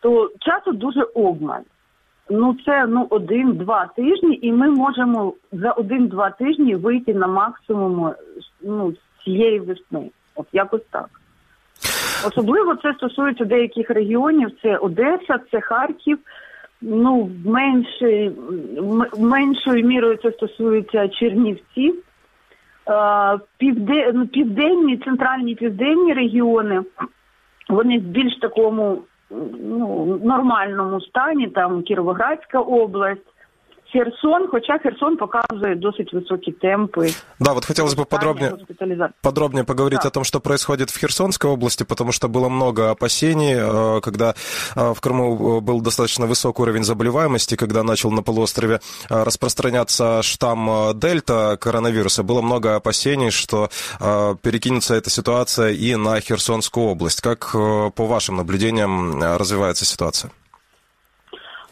то 0.00 0.30
часу 0.40 0.72
дуже 0.72 1.02
обмаль. 1.02 1.62
Ну 2.30 2.56
це 2.66 2.86
ну 2.86 3.06
один-два 3.10 3.86
тижні, 3.86 4.38
і 4.42 4.52
ми 4.52 4.70
можемо 4.70 5.32
за 5.52 5.70
один-два 5.70 6.30
тижні 6.30 6.74
вийти 6.74 7.14
на 7.14 7.26
максимум 7.26 8.14
ну, 8.62 8.92
цієї 9.24 9.60
весни. 9.60 10.10
От 10.34 10.46
якось 10.52 10.84
так. 10.90 11.08
Особливо 12.26 12.74
це 12.76 12.94
стосується 12.94 13.44
деяких 13.44 13.90
регіонів: 13.90 14.50
це 14.62 14.76
Одеса, 14.76 15.38
це 15.50 15.60
Харків. 15.60 16.18
Ну, 16.80 17.30
меншою, 17.46 18.32
меншою 19.18 19.86
мірою 19.86 20.16
це 20.16 20.32
стосується 20.32 21.08
Чернівці, 21.08 21.94
Півде, 23.58 24.12
ну, 24.14 24.26
південні, 24.26 24.96
центральні 24.96 25.54
південні 25.54 26.12
регіони 26.12 26.82
вони 27.69 27.99
в 27.99 28.01
більш 28.01 28.39
такому 28.39 29.01
ну, 29.59 30.19
нормальному 30.23 31.01
стані, 31.01 31.47
там 31.47 31.83
Кіровоградська 31.83 32.59
область. 32.59 33.27
Херсон, 33.96 34.48
хотя 34.50 34.78
Херсон 34.78 35.16
показывает 35.16 35.80
досить 35.80 36.12
высокие 36.12 36.54
темпы. 36.54 37.08
Да, 37.38 37.54
вот 37.54 37.64
хотелось 37.64 37.94
бы 37.94 38.04
подробнее, 38.04 38.56
подробнее 39.22 39.64
поговорить 39.64 40.00
да. 40.02 40.08
о 40.08 40.10
том, 40.10 40.24
что 40.24 40.38
происходит 40.38 40.90
в 40.90 40.98
Херсонской 40.98 41.50
области, 41.50 41.82
потому 41.82 42.12
что 42.12 42.28
было 42.28 42.50
много 42.50 42.90
опасений, 42.90 43.54
э, 43.56 44.00
когда 44.02 44.34
э, 44.74 44.92
в 44.92 45.00
Крыму 45.00 45.62
был 45.62 45.80
достаточно 45.80 46.26
высокий 46.26 46.60
уровень 46.60 46.84
заболеваемости, 46.84 47.56
когда 47.56 47.82
начал 47.82 48.10
на 48.10 48.22
полуострове 48.22 48.80
э, 49.08 49.22
распространяться 49.22 50.22
штамм 50.22 50.98
Дельта 50.98 51.56
коронавируса, 51.58 52.22
было 52.22 52.42
много 52.42 52.76
опасений, 52.76 53.30
что 53.30 53.70
перекинется 53.98 54.94
эта 54.94 55.10
ситуация 55.10 55.70
и 55.70 55.96
на 55.96 56.20
Херсонскую 56.20 56.86
область. 56.86 57.20
Как 57.20 57.52
по 57.52 58.06
вашим 58.06 58.36
наблюдениям 58.36 59.22
развивается 59.22 59.84
ситуация? 59.84 60.30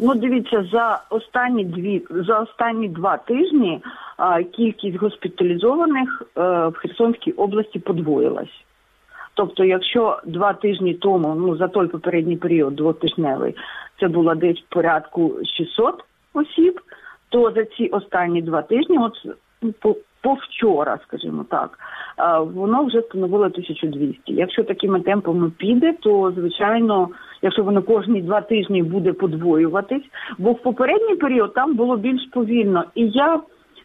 Ну, 0.01 0.15
дивіться, 0.15 0.69
за 0.73 1.03
останні 1.11 1.65
дві 1.65 2.07
за 2.11 2.41
останні 2.41 2.89
два 2.89 3.17
тижні 3.17 3.83
а, 4.17 4.43
кількість 4.43 4.97
госпіталізованих 4.97 6.23
а, 6.35 6.41
е, 6.41 6.69
в 6.69 6.75
Херсонській 6.75 7.33
області 7.33 7.79
подвоїлась. 7.79 8.65
Тобто, 9.35 9.65
якщо 9.65 10.21
два 10.27 10.53
тижні 10.53 10.95
тому, 10.95 11.35
ну 11.35 11.57
за 11.57 11.69
той 11.69 11.89
попередній 11.89 12.37
період, 12.37 12.77
двотижневий, 12.77 13.55
це 14.01 14.09
було 14.09 14.35
десь 14.35 14.65
порядку 14.69 15.35
600 15.57 16.05
осіб, 16.35 16.81
то 17.29 17.51
за 17.51 17.65
ці 17.65 17.87
останні 17.87 18.43
два 18.43 18.63
тижні, 18.63 18.99
от 18.99 19.37
по, 19.73 19.97
по 20.23 20.37
скажімо 21.07 21.45
так, 21.51 21.79
воно 22.55 22.85
вже 22.85 23.03
становило 23.03 23.45
1200. 23.45 24.21
Якщо 24.27 24.65
такими 24.65 25.01
темпами 25.01 25.51
піде, 25.59 25.93
то 25.93 26.33
звичайно, 26.37 27.09
якщо 27.43 27.63
воно 27.63 27.83
кожні 27.83 28.23
два 28.23 28.41
тижні 28.41 28.83
буде 28.83 29.13
подвоюватись, 29.13 30.05
бо 30.39 30.53
в 30.53 30.63
попередній 30.63 31.17
період 31.17 31.55
там 31.55 31.75
було 31.75 31.97
більш 31.97 32.29
повільно. 32.33 32.85
І 32.95 33.09
я 33.09 33.41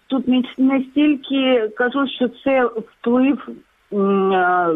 тут 0.08 0.28
не 0.58 0.84
стільки 0.92 1.70
кажу, 1.78 2.08
що 2.08 2.30
це 2.44 2.66
вплив 2.66 3.50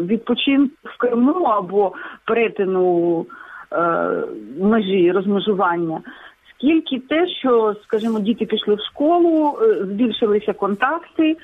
відпочинку 0.06 0.74
в 0.84 0.96
Криму 0.98 1.44
або 1.44 1.92
перетину 2.26 3.26
е, 3.72 4.24
межі 4.60 5.12
розмежування. 5.12 6.00
Скільки 6.64 6.98
те, 6.98 7.28
що, 7.28 7.76
скажімо, 7.82 8.20
діти 8.20 8.46
пішли 8.46 8.74
в 8.74 8.80
школу, 8.80 9.58
е, 9.62 9.84
збільшилися 9.84 10.52
контакти, 10.52 11.36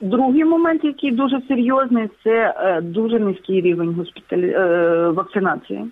Другий 0.00 0.44
момент, 0.44 0.84
який 0.84 1.10
дуже 1.10 1.40
серйозний, 1.48 2.08
це 2.24 2.54
е, 2.58 2.80
дуже 2.80 3.18
низький 3.18 3.60
рівень 3.60 3.94
госпіталі... 3.94 4.50
е, 4.50 5.08
вакцинації. 5.08 5.84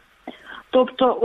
Тобто, 0.71 1.19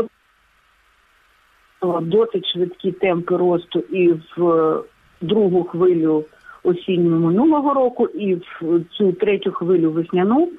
от, 1.82 2.08
досить 2.08 2.46
швидкі 2.54 2.92
темпи 2.92 3.38
росту 3.38 3.80
і 3.80 4.14
в 4.38 4.84
другу 5.22 5.64
хвилю 5.64 6.26
осінню 6.64 7.20
минулого 7.20 7.74
року, 7.74 8.08
і 8.08 8.36
в 8.36 8.82
цю 8.92 9.14
третю 9.14 9.52
хвилю 9.52 9.92
весняну. 9.92 10.50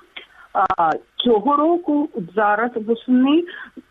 А 0.53 0.91
цього 1.17 1.57
року, 1.57 2.09
зараз 2.37 2.71
восени, 2.75 3.45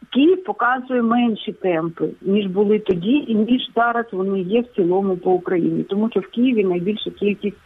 Київ 0.10 0.44
показує 0.44 1.02
менші 1.02 1.54
темпи, 1.54 2.10
ніж 2.22 2.48
були 2.48 2.80
тоді, 2.80 3.26
і 3.28 3.36
ніж 3.36 3.72
зараз 3.76 4.06
вони 4.12 4.42
є 4.42 4.62
в 4.62 4.76
цілому 4.76 5.18
по 5.18 5.32
Україні, 5.32 5.84
тому 5.84 6.10
що 6.10 6.20
в 6.20 6.28
Києві 6.28 6.64
найбільша 6.64 7.10
кількість 7.10 7.58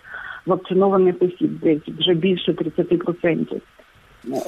вакцинованих 0.45 1.15
осіб, 1.19 1.59
десь 1.59 1.81
вже 1.99 2.13
більше 2.13 2.51
30% 2.51 3.61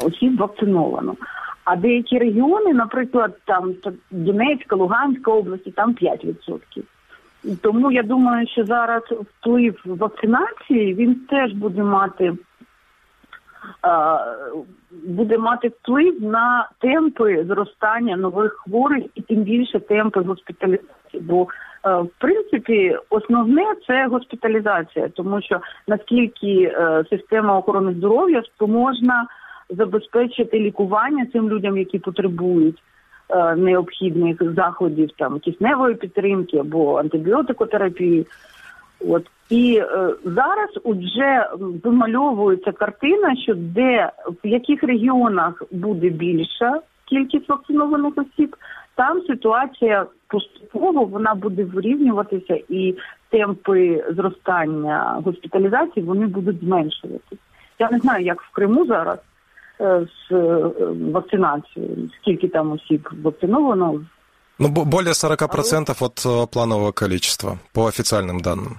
осіб 0.05 0.37
вакциновано. 0.37 1.15
А 1.63 1.75
деякі 1.75 2.17
регіони, 2.17 2.73
наприклад, 2.73 3.37
там 3.45 3.73
Донецька, 4.11 4.75
Луганська 4.75 5.31
області, 5.31 5.71
там 5.71 5.93
5%. 5.93 6.59
Тому 7.61 7.91
я 7.91 8.03
думаю, 8.03 8.47
що 8.47 8.65
зараз 8.65 9.03
вплив 9.03 9.81
вакцинації 9.85 10.93
він 10.93 11.15
теж 11.15 11.53
буде 11.53 11.83
мати 11.83 12.33
буде 15.07 15.37
мати 15.37 15.67
вплив 15.67 16.23
на 16.23 16.69
темпи 16.79 17.45
зростання 17.47 18.17
нових 18.17 18.53
хворих 18.53 19.03
і 19.15 19.21
тим 19.21 19.41
більше 19.41 19.79
темпи 19.79 20.21
госпіталізації. 20.21 21.21
Бо 21.21 21.47
Е, 21.85 22.01
в 22.01 22.09
принципі, 22.17 22.97
основне 23.09 23.63
це 23.87 24.07
госпіталізація, 24.07 25.09
тому 25.09 25.41
що 25.41 25.61
наскільки 25.87 26.61
е, 26.63 27.03
система 27.09 27.57
охорони 27.57 27.93
здоров'я 27.93 28.43
спроможна 28.43 29.27
забезпечити 29.69 30.59
лікування 30.59 31.25
цим 31.33 31.49
людям, 31.49 31.77
які 31.77 31.99
потребують 31.99 32.83
е, 33.29 33.55
необхідних 33.55 34.53
заходів 34.55 35.09
там 35.17 35.39
кисневої 35.39 35.95
підтримки 35.95 36.57
або 36.57 36.99
антибіотикотерапії. 36.99 38.27
От 38.99 39.27
і 39.49 39.77
е, 39.77 40.13
зараз 40.25 40.69
вже 40.85 41.49
вимальовується 41.83 42.71
картина, 42.71 43.35
що 43.35 43.53
де 43.55 44.11
в 44.43 44.47
яких 44.47 44.83
регіонах 44.83 45.63
буде 45.71 46.09
більша 46.09 46.79
кількість 47.05 47.49
вакцинованих 47.49 48.13
осіб, 48.17 48.55
там 48.95 49.21
ситуація 49.21 50.05
поступово 50.27 51.05
вона 51.05 51.35
буде 51.35 51.63
вирівнюватися, 51.63 52.59
і 52.69 52.95
темпи 53.29 54.03
зростання 54.09 55.21
госпіталізації 55.25 56.05
вони 56.05 56.27
будуть 56.27 56.59
зменшуватися. 56.59 57.41
Я 57.79 57.89
не 57.91 57.99
знаю, 57.99 58.25
як 58.25 58.41
в 58.41 58.51
Криму 58.51 58.85
зараз. 58.85 59.19
з 60.29 60.31
вакцинацією. 61.11 62.09
Скільки 62.21 62.47
там 62.47 62.71
осіб 62.71 63.09
вакциновано? 63.23 64.01
Ну, 64.58 64.68
более 64.68 65.12
40% 65.12 65.96
от 66.00 66.50
планового 66.50 66.92
количества, 66.92 67.58
по 67.72 67.86
официальным 67.86 68.40
данным. 68.40 68.78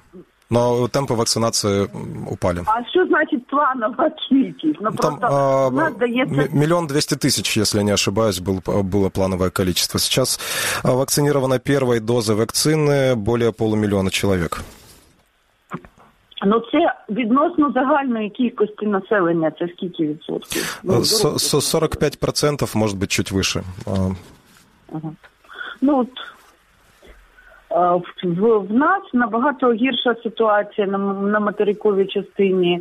Но 0.52 0.88
темпи 0.88 1.13
вакцинації 1.13 1.88
упали. 2.28 2.63
А 2.65 2.89
що 2.89 3.06
значить 3.06 3.47
планова 3.47 4.10
кількість? 4.30 4.78
Ну, 4.82 4.91
Там 4.91 5.17
а, 5.21 5.89
дається... 6.00 6.50
миллион 6.54 6.88
двести 6.88 7.15
тысяч, 7.15 7.62
если 7.62 7.84
не 7.84 7.93
ошибаюсь, 7.93 8.41
был, 8.41 8.84
было 8.84 9.10
плановое 9.10 9.50
количество. 9.50 10.00
Сейчас 10.00 10.39
вакцинировано 10.84 11.60
первой 11.60 12.00
дозой 12.00 12.36
вакцины 12.36 13.15
более 13.15 13.52
полумиллиона 13.52 14.10
человек. 14.10 14.62
Ну, 16.45 16.60
це 16.71 16.93
відносно 17.10 17.71
загальної 17.71 18.30
кількості 18.30 18.86
населення, 18.86 19.52
це 19.60 19.67
скільки 19.78 20.08
відсотків? 20.08 20.80
Ну, 20.84 20.93
45%, 20.93 22.78
може 22.78 22.95
бути, 22.95 23.08
чуть 23.08 23.32
вище. 23.32 23.63
Ага. 23.86 24.15
Ну, 25.81 25.99
от 25.99 26.09
в, 28.23 28.59
в 28.59 28.73
нас 28.73 29.03
набагато 29.12 29.73
гірша 29.73 30.15
ситуація 30.23 30.87
на, 30.87 30.99
на 31.15 31.41
материковій 31.41 32.07
частині. 32.07 32.81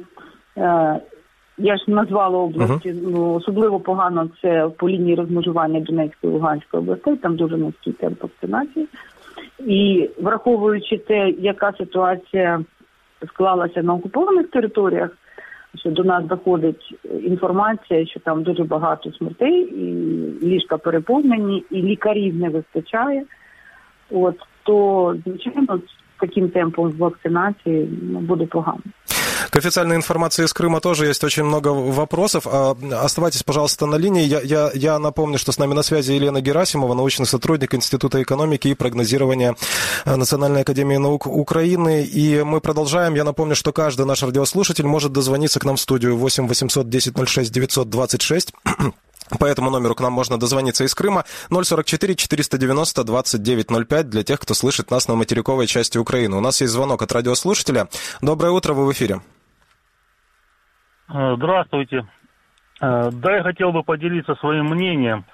Я 1.57 1.77
ж 1.77 1.83
назвала 1.87 2.37
області, 2.37 2.89
uh-huh. 2.91 3.09
ну 3.11 3.33
особливо 3.33 3.79
погано 3.79 4.29
це 4.41 4.69
по 4.77 4.89
лінії 4.89 5.15
розмежування 5.15 5.79
Донецької 5.79 6.33
і 6.33 6.35
Луганської 6.35 6.83
областей, 6.83 7.15
там 7.15 7.35
дуже 7.35 7.57
низький 7.57 7.93
темп 7.93 8.23
вакцинації. 8.23 8.87
І 9.59 10.09
враховуючи 10.21 10.97
те, 10.97 11.29
яка 11.29 11.73
ситуація 11.77 12.63
склалася 13.27 13.83
на 13.83 13.93
окупованих 13.93 14.49
територіях, 14.49 15.09
що 15.79 15.91
до 15.91 16.03
нас 16.03 16.25
доходить 16.25 16.95
інформація, 17.23 18.05
що 18.05 18.19
там 18.19 18.43
дуже 18.43 18.63
багато 18.63 19.11
смертей, 19.11 19.61
і 19.61 20.45
ліжка 20.45 20.77
переповнені, 20.77 21.63
і 21.71 21.81
лікарів 21.81 22.35
не 22.35 22.49
вистачає. 22.49 23.23
От 24.11 24.35
то 24.63 25.15
звичайно 25.25 25.79
таким 26.19 26.49
темпом 26.49 26.91
з 26.91 26.95
вакцинації 26.95 27.85
буде 28.11 28.45
погано. 28.45 28.81
К 29.55 29.59
официальной 29.59 29.95
информации 29.95 30.43
из 30.43 30.51
Крыма 30.51 30.81
тоже 30.81 31.05
есть 31.05 31.23
очень 31.23 31.45
много 31.45 31.69
вопросов. 31.69 32.45
А, 32.45 32.75
оставайтесь, 33.01 33.41
пожалуйста, 33.41 33.85
на 33.85 33.95
линии. 33.95 34.23
Я, 34.23 34.41
я, 34.41 34.69
я 34.73 34.99
напомню, 34.99 35.37
что 35.37 35.53
с 35.53 35.57
нами 35.57 35.73
на 35.73 35.81
связи 35.81 36.11
Елена 36.11 36.41
Герасимова, 36.41 36.93
научный 36.93 37.25
сотрудник 37.25 37.73
Института 37.73 38.21
экономики 38.21 38.67
и 38.67 38.73
прогнозирования 38.73 39.55
э, 40.03 40.15
Национальной 40.17 40.63
академии 40.63 40.97
наук 40.97 41.25
Украины. 41.25 42.03
И 42.03 42.43
мы 42.43 42.59
продолжаем. 42.59 43.15
Я 43.15 43.23
напомню, 43.23 43.55
что 43.55 43.71
каждый 43.71 44.05
наш 44.05 44.23
радиослушатель 44.23 44.85
может 44.85 45.13
дозвониться 45.13 45.61
к 45.61 45.63
нам 45.63 45.77
в 45.77 45.79
студию 45.79 46.17
8 46.17 46.49
800 46.49 46.89
10 46.89 47.29
06 47.29 47.49
926. 47.49 48.53
По 49.39 49.45
этому 49.45 49.69
номеру 49.69 49.95
к 49.95 50.01
нам 50.01 50.11
можно 50.11 50.37
дозвониться 50.37 50.83
из 50.83 50.93
Крыма 50.93 51.23
044 51.49 52.15
490 52.15 53.03
2905 53.05 54.09
для 54.09 54.23
тех, 54.23 54.37
кто 54.37 54.53
слышит 54.53 54.91
нас 54.91 55.07
на 55.07 55.15
материковой 55.15 55.65
части 55.65 55.97
Украины. 55.97 56.35
У 56.35 56.41
нас 56.41 56.59
есть 56.59 56.73
звонок 56.73 57.01
от 57.01 57.13
радиослушателя. 57.13 57.87
Доброе 58.19 58.51
утро, 58.51 58.73
вы 58.73 58.85
в 58.85 58.91
эфире. 58.91 59.21
Э, 61.09 61.35
здравствуйте. 61.37 62.05
Э, 62.81 63.09
да, 63.11 63.37
я 63.37 63.43
хотел 63.43 63.71
бы 63.71 63.83
поделиться 63.83 64.35
своим 64.35 64.65
мнением. 64.65 65.25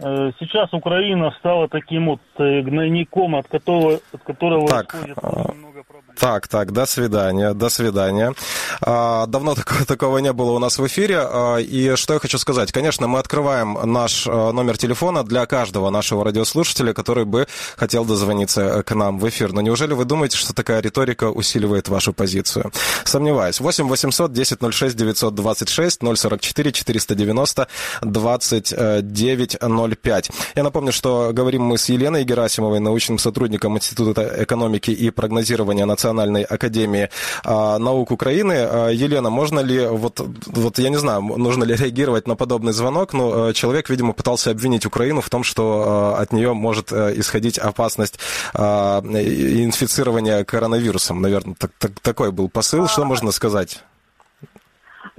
Э, 0.00 0.30
сейчас 0.38 0.72
Украина 0.72 1.34
стала 1.38 1.68
таким 1.68 2.06
вот 2.06 2.20
гнойником, 2.38 3.34
от 3.34 3.48
которого, 3.48 4.00
от 4.12 4.22
которого 4.22 4.68
так, 4.68 4.94
исходит 4.94 5.18
очень 5.22 5.58
много 5.58 5.82
проблем. 5.82 6.14
Так, 6.18 6.48
так, 6.48 6.72
до 6.72 6.86
свидания, 6.86 7.54
до 7.54 7.68
свидания. 7.68 8.34
А, 8.80 9.26
давно 9.26 9.54
такого, 9.54 9.84
такого 9.86 10.18
не 10.18 10.32
было 10.32 10.52
у 10.52 10.58
нас 10.58 10.78
в 10.78 10.86
эфире. 10.86 11.18
А, 11.20 11.56
и 11.58 11.96
что 11.96 12.14
я 12.14 12.20
хочу 12.20 12.38
сказать. 12.38 12.72
Конечно, 12.72 13.06
мы 13.06 13.18
открываем 13.18 13.78
наш 13.84 14.26
а, 14.26 14.52
номер 14.52 14.76
телефона 14.78 15.22
для 15.24 15.46
каждого 15.46 15.90
нашего 15.90 16.24
радиослушателя, 16.24 16.92
который 16.92 17.24
бы 17.24 17.46
хотел 17.76 18.04
дозвониться 18.04 18.82
к 18.82 18.94
нам 18.94 19.18
в 19.18 19.28
эфир. 19.28 19.52
Но 19.52 19.60
неужели 19.60 19.94
вы 19.94 20.04
думаете, 20.04 20.36
что 20.36 20.54
такая 20.54 20.80
риторика 20.80 21.30
усиливает 21.30 21.88
вашу 21.88 22.12
позицию? 22.12 22.72
Сомневаюсь. 23.04 23.60
8 23.60 23.88
800 23.88 24.32
10 24.32 24.74
06 24.74 24.96
926 24.96 26.00
044 26.02 26.72
490 26.72 27.68
29 28.02 29.56
05. 29.96 30.30
Я 30.56 30.62
напомню, 30.62 30.92
что 30.92 31.30
говорим 31.32 31.62
мы 31.62 31.78
с 31.78 31.88
Еленой 31.88 32.24
Герасимовой, 32.24 32.80
научным 32.80 33.18
сотрудником 33.18 33.76
Института 33.76 34.34
экономики 34.38 34.90
и 34.90 35.10
прогнозирования 35.10 35.86
Национальной 35.86 36.42
академии 36.42 37.10
а, 37.44 37.78
наук 37.78 38.10
Украины. 38.10 38.54
А, 38.58 38.88
Елена, 38.88 39.30
можно 39.30 39.60
ли, 39.60 39.86
вот, 39.86 40.20
вот 40.46 40.78
я 40.78 40.88
не 40.88 40.98
знаю, 40.98 41.22
нужно 41.22 41.64
ли 41.64 41.74
реагировать 41.74 42.26
на 42.26 42.36
подобный 42.36 42.72
звонок, 42.72 43.12
но 43.12 43.48
а, 43.48 43.52
человек, 43.52 43.90
видимо, 43.90 44.12
пытался 44.12 44.50
обвинить 44.50 44.86
Украину 44.86 45.20
в 45.20 45.30
том, 45.30 45.44
что 45.44 46.16
от 46.18 46.32
нее 46.32 46.52
может 46.52 46.92
исходить 46.92 47.58
опасность 47.58 48.18
инфицирования 48.54 50.44
коронавирусом. 50.44 51.20
Наверное, 51.20 51.54
так, 51.54 51.70
так, 51.78 52.00
такой 52.00 52.32
был 52.32 52.48
посыл. 52.48 52.88
Что 52.88 53.04
можно 53.04 53.32
сказать? 53.32 53.82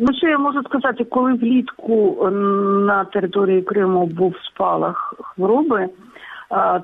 Ну, 0.01 0.07
що 0.17 0.27
я 0.27 0.37
можу 0.37 0.63
сказати, 0.63 1.03
коли 1.03 1.33
влітку 1.33 2.29
на 2.87 3.05
території 3.05 3.61
Криму 3.61 4.05
був 4.05 4.35
спалах 4.37 5.13
хвороби, 5.21 5.89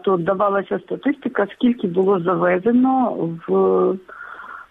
то 0.03 0.17
давалася 0.17 0.79
статистика, 0.79 1.47
скільки 1.55 1.87
було 1.87 2.19
завезено 2.19 3.11
в 3.47 3.53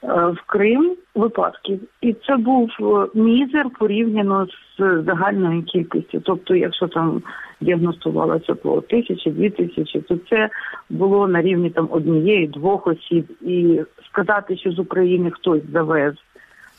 в 0.06 0.36
Крим 0.46 0.96
випадків, 1.14 1.80
і 2.00 2.12
це 2.12 2.36
був 2.36 2.70
мізер 3.14 3.66
порівняно 3.78 4.46
з 4.78 5.02
загальною 5.06 5.62
кількістю. 5.62 6.20
Тобто, 6.20 6.54
якщо 6.54 6.88
там 6.88 7.22
діагностувалося 7.60 8.54
по 8.54 8.80
тисячі, 8.80 9.30
дві 9.30 9.50
тисячі, 9.50 10.00
то 10.00 10.16
це 10.30 10.48
було 10.90 11.28
на 11.28 11.42
рівні 11.42 11.70
там 11.70 11.88
однієї, 11.90 12.46
двох 12.46 12.86
осіб. 12.86 13.26
І 13.40 13.80
сказати, 14.10 14.56
що 14.56 14.70
з 14.70 14.78
України 14.78 15.30
хтось 15.30 15.62
завез 15.72 16.14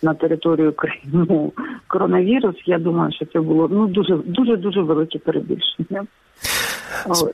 на 0.05 0.15
територію 0.15 0.73
Криму 0.73 1.53
коронавірус, 1.87 2.57
я 2.67 2.79
думаю, 2.79 3.13
що 3.13 3.27
це 3.27 3.41
було 3.41 3.69
ну 3.71 3.87
дуже 3.87 4.17
дуже 4.17 4.57
дуже 4.57 4.81
велике 4.81 5.19
перебільшення. 5.19 6.07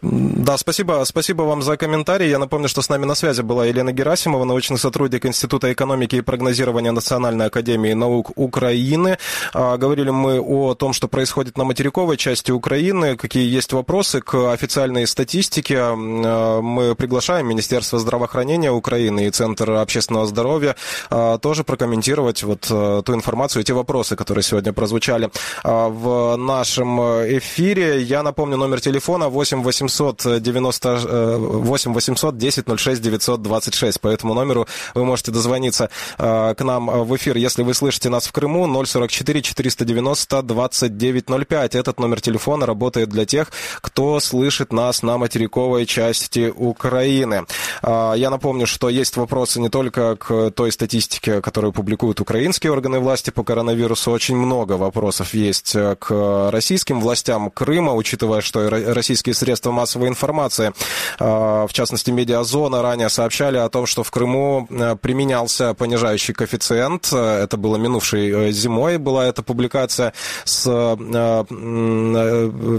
Да, 0.02 0.56
спасибо, 0.56 1.04
спасибо 1.04 1.44
вам 1.44 1.62
за 1.62 1.76
комментарий. 1.76 2.30
Я 2.30 2.38
напомню, 2.38 2.68
что 2.68 2.82
с 2.82 2.90
нами 2.90 3.06
на 3.06 3.14
связи 3.14 3.42
была 3.42 3.66
Елена 3.66 3.92
Герасимова, 3.92 4.44
научный 4.44 4.78
сотрудник 4.78 5.26
Института 5.26 5.72
экономики 5.72 6.16
и 6.16 6.20
прогнозирования 6.20 6.92
Национальной 6.92 7.46
академии 7.46 7.92
наук 7.94 8.32
Украины. 8.36 9.18
А, 9.54 9.76
говорили 9.76 10.10
мы 10.10 10.40
о 10.40 10.74
том, 10.74 10.92
что 10.92 11.08
происходит 11.08 11.58
на 11.58 11.64
материковой 11.64 12.16
части 12.16 12.52
Украины, 12.52 13.16
какие 13.16 13.48
есть 13.56 13.72
вопросы 13.72 14.20
к 14.20 14.52
официальной 14.52 15.06
статистике. 15.06 15.78
А, 15.80 16.60
мы 16.60 16.94
приглашаем 16.94 17.48
Министерство 17.48 17.98
здравоохранения 17.98 18.70
Украины 18.70 19.26
и 19.26 19.30
Центр 19.30 19.70
общественного 19.70 20.26
здоровья 20.26 20.76
а, 21.10 21.38
тоже 21.38 21.64
прокомментировать 21.64 22.42
вот 22.42 22.59
ту 22.67 23.13
информацию, 23.13 23.63
те 23.63 23.73
вопросы, 23.73 24.15
которые 24.15 24.43
сегодня 24.43 24.73
прозвучали 24.73 25.29
в 25.63 26.35
нашем 26.37 26.99
эфире. 27.37 28.01
Я 28.01 28.23
напомню 28.23 28.57
номер 28.57 28.81
телефона 28.81 29.29
8 29.29 29.61
8 29.61 29.81
890, 29.87 31.37
8 31.37 31.93
800 31.93 32.37
10 32.37 32.65
06 32.79 33.01
926. 33.01 34.01
По 34.01 34.07
этому 34.07 34.33
номеру 34.33 34.67
вы 34.93 35.05
можете 35.05 35.31
дозвониться 35.31 35.89
э, 36.17 36.55
к 36.55 36.63
нам 36.63 36.87
в 36.87 37.15
эфир, 37.15 37.37
если 37.37 37.63
вы 37.63 37.73
слышите 37.73 38.09
нас 38.09 38.27
в 38.27 38.31
Крыму, 38.31 38.67
044 38.85 39.41
490 39.41 40.41
2905. 40.41 41.75
Этот 41.75 41.99
номер 41.99 42.21
телефона 42.21 42.65
работает 42.65 43.09
для 43.09 43.25
тех, 43.25 43.51
кто 43.81 44.19
слышит 44.19 44.73
нас 44.73 45.03
на 45.03 45.17
материковой 45.17 45.85
части 45.85 46.51
Украины. 46.55 47.45
Э, 47.83 48.13
я 48.15 48.29
напомню, 48.29 48.67
что 48.67 48.89
есть 48.89 49.17
вопросы 49.17 49.59
не 49.59 49.69
только 49.69 50.15
к 50.15 50.51
той 50.51 50.71
статистике, 50.71 51.41
которую 51.41 51.73
публикуют 51.73 52.21
украинские 52.41 52.71
органы 52.71 52.97
власти 52.97 53.29
по 53.29 53.43
коронавирусу. 53.43 54.09
Очень 54.09 54.35
много 54.35 54.73
вопросов 54.73 55.35
есть 55.35 55.73
к 55.99 56.49
российским 56.51 56.99
властям 56.99 57.51
Крыма, 57.51 57.93
учитывая, 57.93 58.41
что 58.41 58.67
российские 58.67 59.35
средства 59.35 59.71
массовой 59.71 60.07
информации, 60.07 60.73
а, 61.19 61.67
в 61.67 61.73
частности, 61.73 62.09
Медиазона 62.09 62.81
ранее 62.81 63.09
сообщали 63.09 63.57
о 63.57 63.69
том, 63.69 63.85
что 63.85 64.01
в 64.01 64.09
Крыму 64.09 64.67
э, 64.71 64.95
применялся 64.99 65.75
понижающий 65.75 66.33
коэффициент. 66.33 67.13
Это 67.13 67.57
было 67.57 67.77
минувшей 67.77 68.31
э, 68.31 68.51
зимой, 68.51 68.97
была 68.97 69.27
эта 69.27 69.43
публикация 69.43 70.13
с 70.43 70.65
э, 70.65 71.45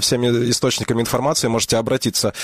всеми 0.01 0.51
источниками 0.51 1.03
информации. 1.03 1.47
Можете 1.47 1.77
обратиться 1.77 2.35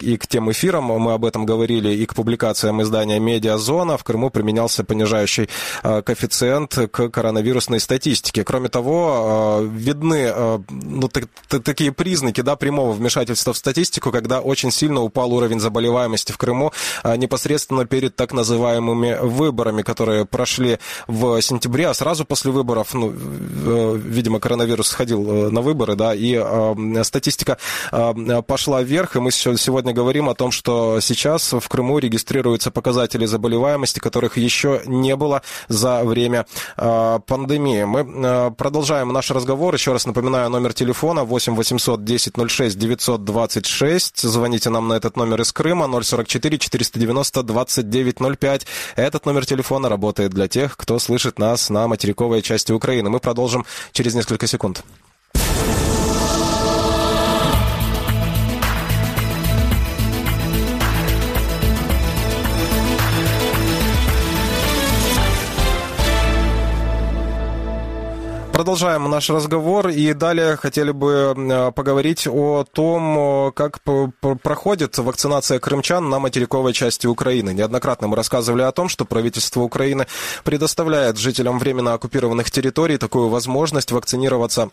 и 0.00 0.16
к 0.16 0.26
тем 0.26 0.50
эфирам, 0.50 0.84
мы 0.84 1.12
об 1.12 1.24
этом 1.24 1.46
говорили, 1.46 1.90
и 1.90 2.06
к 2.06 2.14
публикациям 2.16 2.82
издания 2.82 3.20
«Медиазона». 3.20 3.96
В 3.96 4.02
Крыму 4.02 4.30
применялся 4.30 4.82
понижающий 4.82 5.48
коэффициент 5.82 6.55
к 6.66 7.08
коронавирусной 7.08 7.80
статистике. 7.80 8.44
Кроме 8.44 8.68
того, 8.68 9.60
видны 9.62 10.32
ну, 10.70 11.08
такие 11.48 11.92
признаки 11.92 12.40
да, 12.40 12.56
прямого 12.56 12.92
вмешательства 12.92 13.52
в 13.52 13.56
статистику, 13.56 14.10
когда 14.10 14.40
очень 14.40 14.70
сильно 14.70 15.02
упал 15.02 15.32
уровень 15.32 15.60
заболеваемости 15.60 16.32
в 16.32 16.38
Крыму 16.38 16.72
непосредственно 17.04 17.84
перед 17.84 18.16
так 18.16 18.32
называемыми 18.32 19.18
выборами, 19.20 19.82
которые 19.82 20.24
прошли 20.24 20.78
в 21.06 21.40
сентябре, 21.42 21.88
а 21.88 21.94
сразу 21.94 22.24
после 22.24 22.50
выборов, 22.52 22.94
ну, 22.94 23.10
видимо, 23.10 24.40
коронавирус 24.40 24.88
сходил 24.88 25.50
на 25.50 25.60
выборы, 25.60 25.96
да, 25.96 26.14
и 26.14 26.42
статистика 27.02 27.58
пошла 28.46 28.82
вверх, 28.82 29.16
и 29.16 29.20
мы 29.20 29.30
сегодня 29.30 29.92
говорим 29.92 30.28
о 30.28 30.34
том, 30.34 30.50
что 30.50 31.00
сейчас 31.00 31.52
в 31.52 31.68
Крыму 31.68 31.98
регистрируются 31.98 32.70
показатели 32.70 33.26
заболеваемости, 33.26 33.98
которых 33.98 34.36
еще 34.36 34.82
не 34.86 35.16
было 35.16 35.42
за 35.68 36.04
время 36.04 36.45
пандемии. 36.76 37.84
Мы 37.84 38.50
продолжаем 38.52 39.12
наш 39.12 39.30
разговор. 39.30 39.74
Еще 39.74 39.92
раз 39.92 40.06
напоминаю, 40.06 40.50
номер 40.50 40.72
телефона 40.72 41.24
8 41.24 41.54
800 41.54 42.04
10 42.04 42.34
06 42.48 42.78
926. 42.78 44.22
Звоните 44.22 44.70
нам 44.70 44.88
на 44.88 44.94
этот 44.94 45.16
номер 45.16 45.40
из 45.40 45.52
Крыма 45.52 45.86
044 46.02 46.58
490 46.58 47.42
2905. 47.42 48.66
Этот 48.96 49.26
номер 49.26 49.46
телефона 49.46 49.88
работает 49.88 50.32
для 50.32 50.48
тех, 50.48 50.76
кто 50.76 50.98
слышит 50.98 51.38
нас 51.38 51.70
на 51.70 51.88
материковой 51.88 52.42
части 52.42 52.72
Украины. 52.72 53.10
Мы 53.10 53.20
продолжим 53.20 53.64
через 53.92 54.14
несколько 54.14 54.46
секунд. 54.46 54.84
Продолжаем 68.56 69.10
наш 69.10 69.28
разговор 69.28 69.88
и 69.88 70.14
далее 70.14 70.56
хотели 70.56 70.90
бы 70.90 71.34
поговорить 71.76 72.26
о 72.26 72.64
том, 72.64 73.52
как 73.52 73.82
проходит 74.42 74.96
вакцинация 74.96 75.58
крымчан 75.58 76.08
на 76.08 76.18
материковой 76.20 76.72
части 76.72 77.06
Украины. 77.06 77.52
Неоднократно 77.52 78.08
мы 78.08 78.16
рассказывали 78.16 78.62
о 78.62 78.72
том, 78.72 78.88
что 78.88 79.04
правительство 79.04 79.60
Украины 79.60 80.06
предоставляет 80.42 81.18
жителям 81.18 81.58
временно 81.58 81.92
оккупированных 81.92 82.50
территорий 82.50 82.96
такую 82.96 83.28
возможность 83.28 83.92
вакцинироваться 83.92 84.70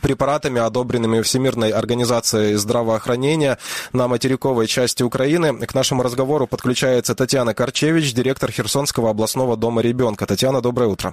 препаратами, 0.00 0.62
одобренными 0.62 1.20
Всемирной 1.20 1.68
организацией 1.68 2.54
здравоохранения 2.54 3.58
на 3.92 4.08
материковой 4.08 4.66
части 4.66 5.02
Украины. 5.02 5.66
К 5.66 5.74
нашему 5.74 6.02
разговору 6.02 6.46
подключается 6.46 7.14
Татьяна 7.14 7.52
Корчевич, 7.52 8.14
директор 8.14 8.50
Херсонского 8.50 9.10
областного 9.10 9.58
дома 9.58 9.82
ребенка. 9.82 10.24
Татьяна, 10.24 10.62
доброе 10.62 10.88
утро. 10.88 11.12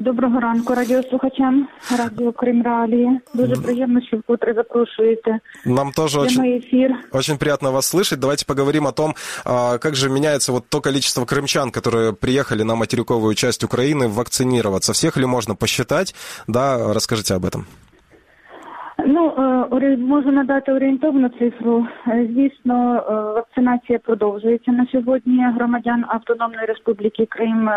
Доброго 0.00 0.40
ранку 0.40 0.74
радіослухачам 0.74 1.68
радіо 1.98 2.32
Крим 2.32 2.62
Реалии. 2.62 3.20
Дуже 3.34 3.56
приятно, 3.56 4.00
что 4.06 4.16
вкотре 4.16 4.54
запрошуєте. 4.54 5.38
Нам 5.64 5.92
тоже 5.92 6.20
очень, 6.20 6.58
эфир. 6.58 6.90
очень 7.12 7.38
приятно 7.38 7.70
вас 7.70 7.94
слышать. 7.94 8.18
Давайте 8.18 8.44
поговорим 8.44 8.86
о 8.86 8.92
том, 8.92 9.14
как 9.78 9.94
же 9.94 10.08
меняется 10.10 10.52
вот 10.52 10.64
то 10.68 10.80
количество 10.80 11.24
крымчан, 11.24 11.70
которые 11.70 12.12
приехали 12.12 12.62
на 12.62 12.74
материковую 12.74 13.34
часть 13.34 13.64
Украины 13.64 14.08
вакцинироваться. 14.08 14.92
Всех 14.92 15.16
ли 15.16 15.26
можно 15.26 15.54
посчитать? 15.54 16.14
Да, 16.46 16.94
расскажите 16.94 17.34
об 17.34 17.44
этом. 17.44 17.66
Ну, 19.13 19.33
можу 19.97 20.31
надати 20.31 20.73
орієнтовну 20.73 21.29
цифру. 21.29 21.87
Звісно, 22.05 23.03
вакцинація 23.35 23.99
продовжується 23.99 24.71
на 24.71 24.87
сьогодні 24.91 25.45
громадян 25.55 26.05
Автономної 26.07 26.65
Республіки 26.65 27.25
Крим 27.25 27.69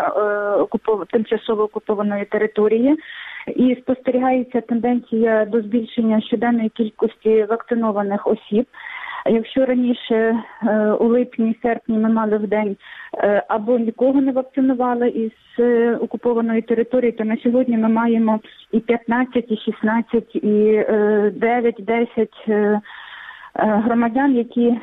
тимчасово 1.10 1.62
окупованої 1.62 2.24
території. 2.24 2.96
І 3.56 3.76
спостерігається 3.82 4.60
тенденція 4.60 5.44
до 5.44 5.60
збільшення 5.60 6.20
щоденної 6.20 6.68
кількості 6.68 7.44
вакцинованих 7.44 8.26
осіб. 8.26 8.66
Якщо 9.26 9.66
раніше 9.66 10.36
у 11.00 11.04
липні-серпні 11.04 11.98
ми 11.98 12.08
мали 12.08 12.38
в 12.38 12.46
день 12.46 12.76
або 13.48 13.78
нікого 13.78 14.20
не 14.20 14.32
вакцинували 14.32 15.08
із 15.08 15.32
окупованої 16.00 16.62
території, 16.62 17.12
то 17.12 17.24
на 17.24 17.36
сьогодні 17.36 17.78
ми 17.78 17.88
маємо 17.88 18.40
і 18.72 18.80
15, 18.80 19.44
і 19.48 19.56
16, 19.56 20.36
і 20.36 20.84
9, 21.34 21.74
10 21.78 22.28
громадян, 23.54 24.36
які 24.36 24.74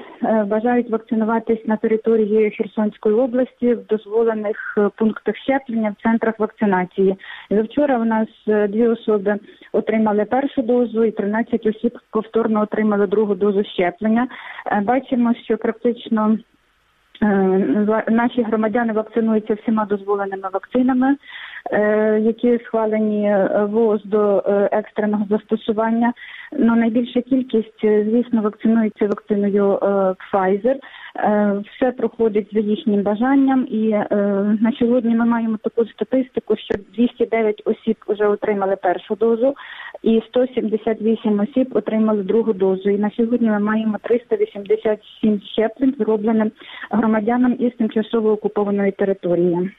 бажають 0.45 0.89
вакцинуватись 0.89 1.67
на 1.67 1.77
території 1.77 2.51
Херсонської 2.51 3.15
області 3.15 3.73
в 3.73 3.85
дозволених 3.85 4.77
пунктах 4.97 5.35
щеплення 5.37 5.95
в 5.99 6.03
центрах 6.03 6.39
вакцинації. 6.39 7.15
Завчора 7.49 7.99
у 7.99 8.05
нас 8.05 8.27
дві 8.47 8.87
особи 8.87 9.39
отримали 9.71 10.25
першу 10.25 10.61
дозу, 10.61 11.03
і 11.03 11.11
13 11.11 11.65
осіб 11.65 11.99
повторно 12.11 12.61
отримали 12.61 13.07
другу 13.07 13.35
дозу 13.35 13.63
щеплення. 13.63 14.27
Бачимо, 14.83 15.33
що 15.43 15.57
практично 15.57 16.37
Наші 18.07 18.41
громадяни 18.41 18.93
вакцинуються 18.93 19.53
всіма 19.53 19.85
дозволеними 19.85 20.49
вакцинами, 20.53 21.15
які 22.19 22.59
схвалені 22.65 23.35
ВОЗ 23.69 24.01
до 24.05 24.43
екстреного 24.71 25.25
застосування. 25.29 26.13
Ну 26.57 26.75
найбільша 26.75 27.21
кількість, 27.21 27.81
звісно, 27.81 28.41
вакцинується 28.41 29.07
вакциною 29.07 29.79
Pfizer. 30.33 30.75
Все 31.61 31.91
проходить 31.91 32.49
за 32.53 32.59
їхнім 32.59 33.01
бажанням, 33.01 33.67
і 33.69 33.89
на 34.61 34.71
сьогодні 34.79 35.15
ми 35.15 35.25
маємо 35.25 35.57
таку 35.63 35.85
статистику, 35.85 36.55
що 36.57 36.75
209 36.95 37.61
осіб 37.65 37.95
вже 38.07 38.27
отримали 38.27 38.75
першу 38.75 39.15
дозу, 39.15 39.53
і 40.03 40.21
178 40.27 41.39
осіб 41.39 41.69
отримали 41.75 42.23
другу 42.23 42.53
дозу. 42.53 42.89
І 42.89 42.97
на 42.97 43.11
сьогодні 43.11 43.49
ми 43.49 43.59
маємо 43.59 43.97
387 44.01 45.41
щеплень, 45.41 45.95
зроблених 45.99 46.53
громадянам 46.91 47.10
із 47.58 47.72
тимчасово 47.72 48.32
окупованої 48.32 48.92
території. 48.92 49.70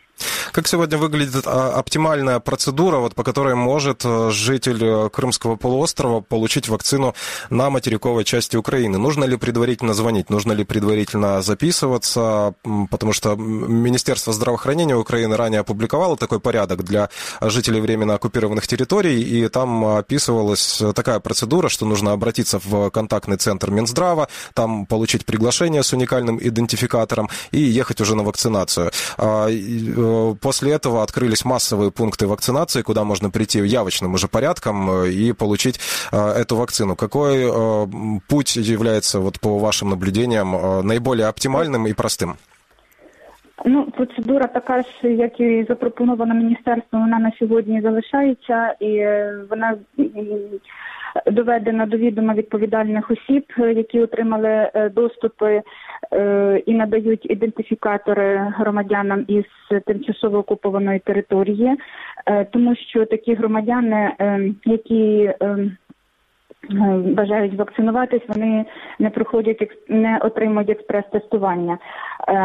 Как 0.53 0.69
сегодня 0.69 0.99
выглядит 0.99 1.47
оптимальная 1.47 2.39
процедура, 2.39 2.99
вот, 2.99 3.15
по 3.15 3.25
которой 3.25 3.55
может 3.55 4.05
житель 4.29 5.09
Крымского 5.09 5.57
полуострова 5.57 6.21
получить 6.21 6.69
вакцину 6.69 7.15
на 7.49 7.71
материковой 7.71 8.25
части 8.25 8.57
Украины? 8.57 8.99
Нужно 8.99 9.25
ли 9.25 9.39
предварительно 9.39 9.95
звонить? 9.95 10.29
Нужно 10.29 10.53
ли 10.53 10.65
предварительно 10.65 11.41
записываться? 11.41 12.55
Потому 12.91 13.15
что 13.15 13.35
Министерство 13.35 14.35
здравоохранения 14.35 14.95
Украины 14.95 15.39
ранее 15.39 15.61
опубликовало 15.61 16.19
такой 16.19 16.39
порядок 16.39 16.85
для 16.85 17.09
жителей 17.41 17.81
временно 17.81 18.15
оккупированных 18.15 18.67
территорий, 18.67 19.23
и 19.23 19.49
там 19.49 19.83
описывалась 19.97 20.83
такая 20.95 21.19
процедура, 21.21 21.71
что 21.71 21.87
нужно 21.87 22.13
обратиться 22.13 22.61
в 22.63 22.91
контактный 22.91 23.39
центр 23.39 23.71
Минздрава, 23.71 24.29
там 24.53 24.85
получить 24.85 25.25
приглашение 25.25 25.83
с 25.83 25.95
уникальным 25.95 26.39
идентификатором 26.39 27.31
и 27.53 27.61
ехать 27.61 28.03
уже 28.03 28.15
на 28.15 28.23
вакцинацию 28.23 28.93
После 30.42 30.74
этого 30.74 31.04
открылись 31.04 31.46
массовые 31.46 31.92
пункты 31.92 32.28
вакцинации, 32.28 32.82
куда 32.82 33.04
можно 33.04 33.30
прийти 33.30 33.60
явочным 33.60 34.14
уже 34.14 34.28
порядком 34.28 35.06
и 35.06 35.32
получить 35.34 35.80
эту 36.12 36.56
вакцину. 36.56 36.96
Какой 36.96 37.46
путь 38.28 38.56
является, 38.56 39.20
вот 39.20 39.40
по 39.40 39.58
вашим 39.58 39.90
наблюдениям, 39.90 40.52
наиболее 40.88 41.28
оптимальным 41.28 41.88
и 41.88 41.94
простым? 41.94 42.36
Ну, 43.66 43.86
процедура 43.86 44.48
така 44.48 44.82
ж, 44.82 44.88
як 45.04 45.40
і 45.40 45.66
запропонована 45.70 46.34
міністерством, 46.34 47.02
вона 47.02 47.20
на 47.20 47.32
сьогодні 47.40 47.82
залишається, 47.82 48.76
і 48.80 49.06
вона 49.50 49.76
доведена 51.26 51.86
до 51.86 51.98
відома 51.98 52.34
відповідальних 52.34 53.12
осіб, 53.12 53.44
які 53.58 54.00
отримали 54.00 54.72
доступи 54.96 55.62
і 56.66 56.74
надають 56.74 57.32
ідентифікатори 57.32 58.54
громадянам 58.58 59.26
із 59.28 59.46
тимчасово 59.86 60.38
окупованої 60.38 61.00
території, 61.00 61.76
тому 62.52 62.76
що 62.76 63.06
такі 63.06 63.34
громадяни, 63.34 64.12
які 64.66 65.34
бажають 67.05 67.55
вакцинуватись, 67.55 68.23
вони 68.29 68.65
не 68.99 69.11
проходять 69.11 69.71
не 69.89 70.19
отримують 70.19 70.71
експрес-тестування. 70.71 71.79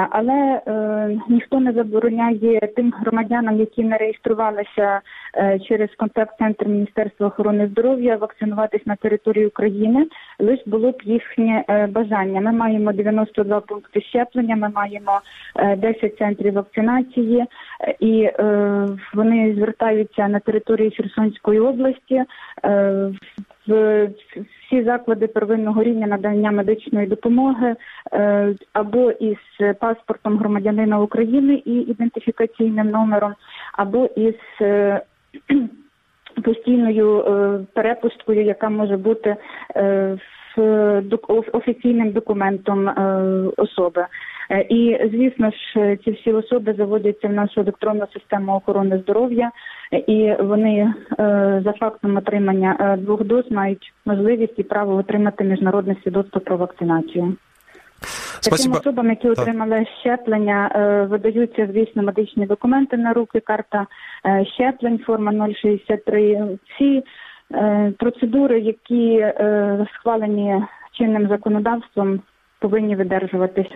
Але 0.09 0.61
е, 0.67 1.19
ніхто 1.29 1.59
не 1.59 1.71
забороняє 1.71 2.59
тим 2.75 2.93
громадянам, 2.99 3.59
які 3.59 3.83
не 3.83 3.97
реєструвалися 3.97 5.01
е, 5.35 5.59
через 5.59 5.89
контакт-центр 5.97 6.67
Міністерства 6.67 7.27
охорони 7.27 7.67
здоров'я, 7.67 8.15
вакцинуватись 8.15 8.85
на 8.85 8.95
території 8.95 9.47
України. 9.47 10.07
Лише 10.39 10.63
було 10.65 10.91
б 10.91 11.01
їхнє 11.03 11.63
е, 11.69 11.87
бажання. 11.87 12.41
Ми 12.41 12.51
маємо 12.51 12.93
92 12.93 13.59
пункти 13.59 14.01
щеплення. 14.01 14.55
Ми 14.55 14.69
маємо 14.69 15.19
10 15.77 16.17
центрів 16.17 16.53
вакцинації, 16.53 17.45
і 17.99 18.29
вони 19.13 19.55
звертаються 19.55 20.27
на 20.27 20.39
території 20.39 20.91
Херсонської 20.91 21.59
області 21.59 22.23
всі 23.67 24.83
заклади 24.83 25.27
первинного 25.27 25.83
рівня 25.83 26.07
надання 26.07 26.51
медичної 26.51 27.07
допомоги 27.07 27.75
або 28.73 29.11
із 29.11 29.37
паспортом 29.79 30.37
громадянина 30.37 30.99
України 30.99 31.61
і 31.65 31.73
ідентифікаційним 31.73 32.89
номером, 32.89 33.33
або 33.73 34.05
із 34.05 34.35
постійною 36.43 37.25
перепусткою, 37.73 38.43
яка 38.43 38.69
може 38.69 38.97
бути 38.97 39.35
офіційним 41.53 42.11
документом 42.11 42.89
особи. 43.57 44.05
І 44.69 44.97
звісно 45.11 45.51
ж, 45.51 45.97
ці 46.05 46.11
всі 46.11 46.31
особи 46.31 46.73
заводяться 46.73 47.27
в 47.27 47.33
нашу 47.33 47.61
електронну 47.61 48.07
систему 48.13 48.55
охорони 48.55 48.99
здоров'я, 48.99 49.51
і 49.91 50.33
вони 50.39 50.93
за 51.63 51.73
фактом 51.79 52.17
отримання 52.17 52.97
двох 52.99 53.23
доз 53.23 53.51
мають 53.51 53.93
можливість 54.05 54.59
і 54.59 54.63
право 54.63 54.95
отримати 54.95 55.43
міжнародне 55.43 55.95
свідоцтво 56.03 56.41
про 56.41 56.57
вакцинацію. 56.57 57.35
Таким 58.51 58.71
особам, 58.71 59.09
які 59.09 59.29
отримали 59.29 59.85
щеплення, 59.99 60.71
видаються, 61.09 61.69
звісно, 61.71 62.03
медичні 62.03 62.45
документи 62.45 62.97
на 62.97 63.13
руки, 63.13 63.39
карта 63.39 63.87
щеплень, 64.55 64.99
форма 64.99 65.49
063. 65.53 66.57
Ці 66.77 67.03
процедури, 67.97 68.59
які 68.59 69.33
схвалені 69.93 70.63
чинним 70.91 71.27
законодавством, 71.27 72.21
повинні 72.59 72.95
видержуватись. 72.95 73.71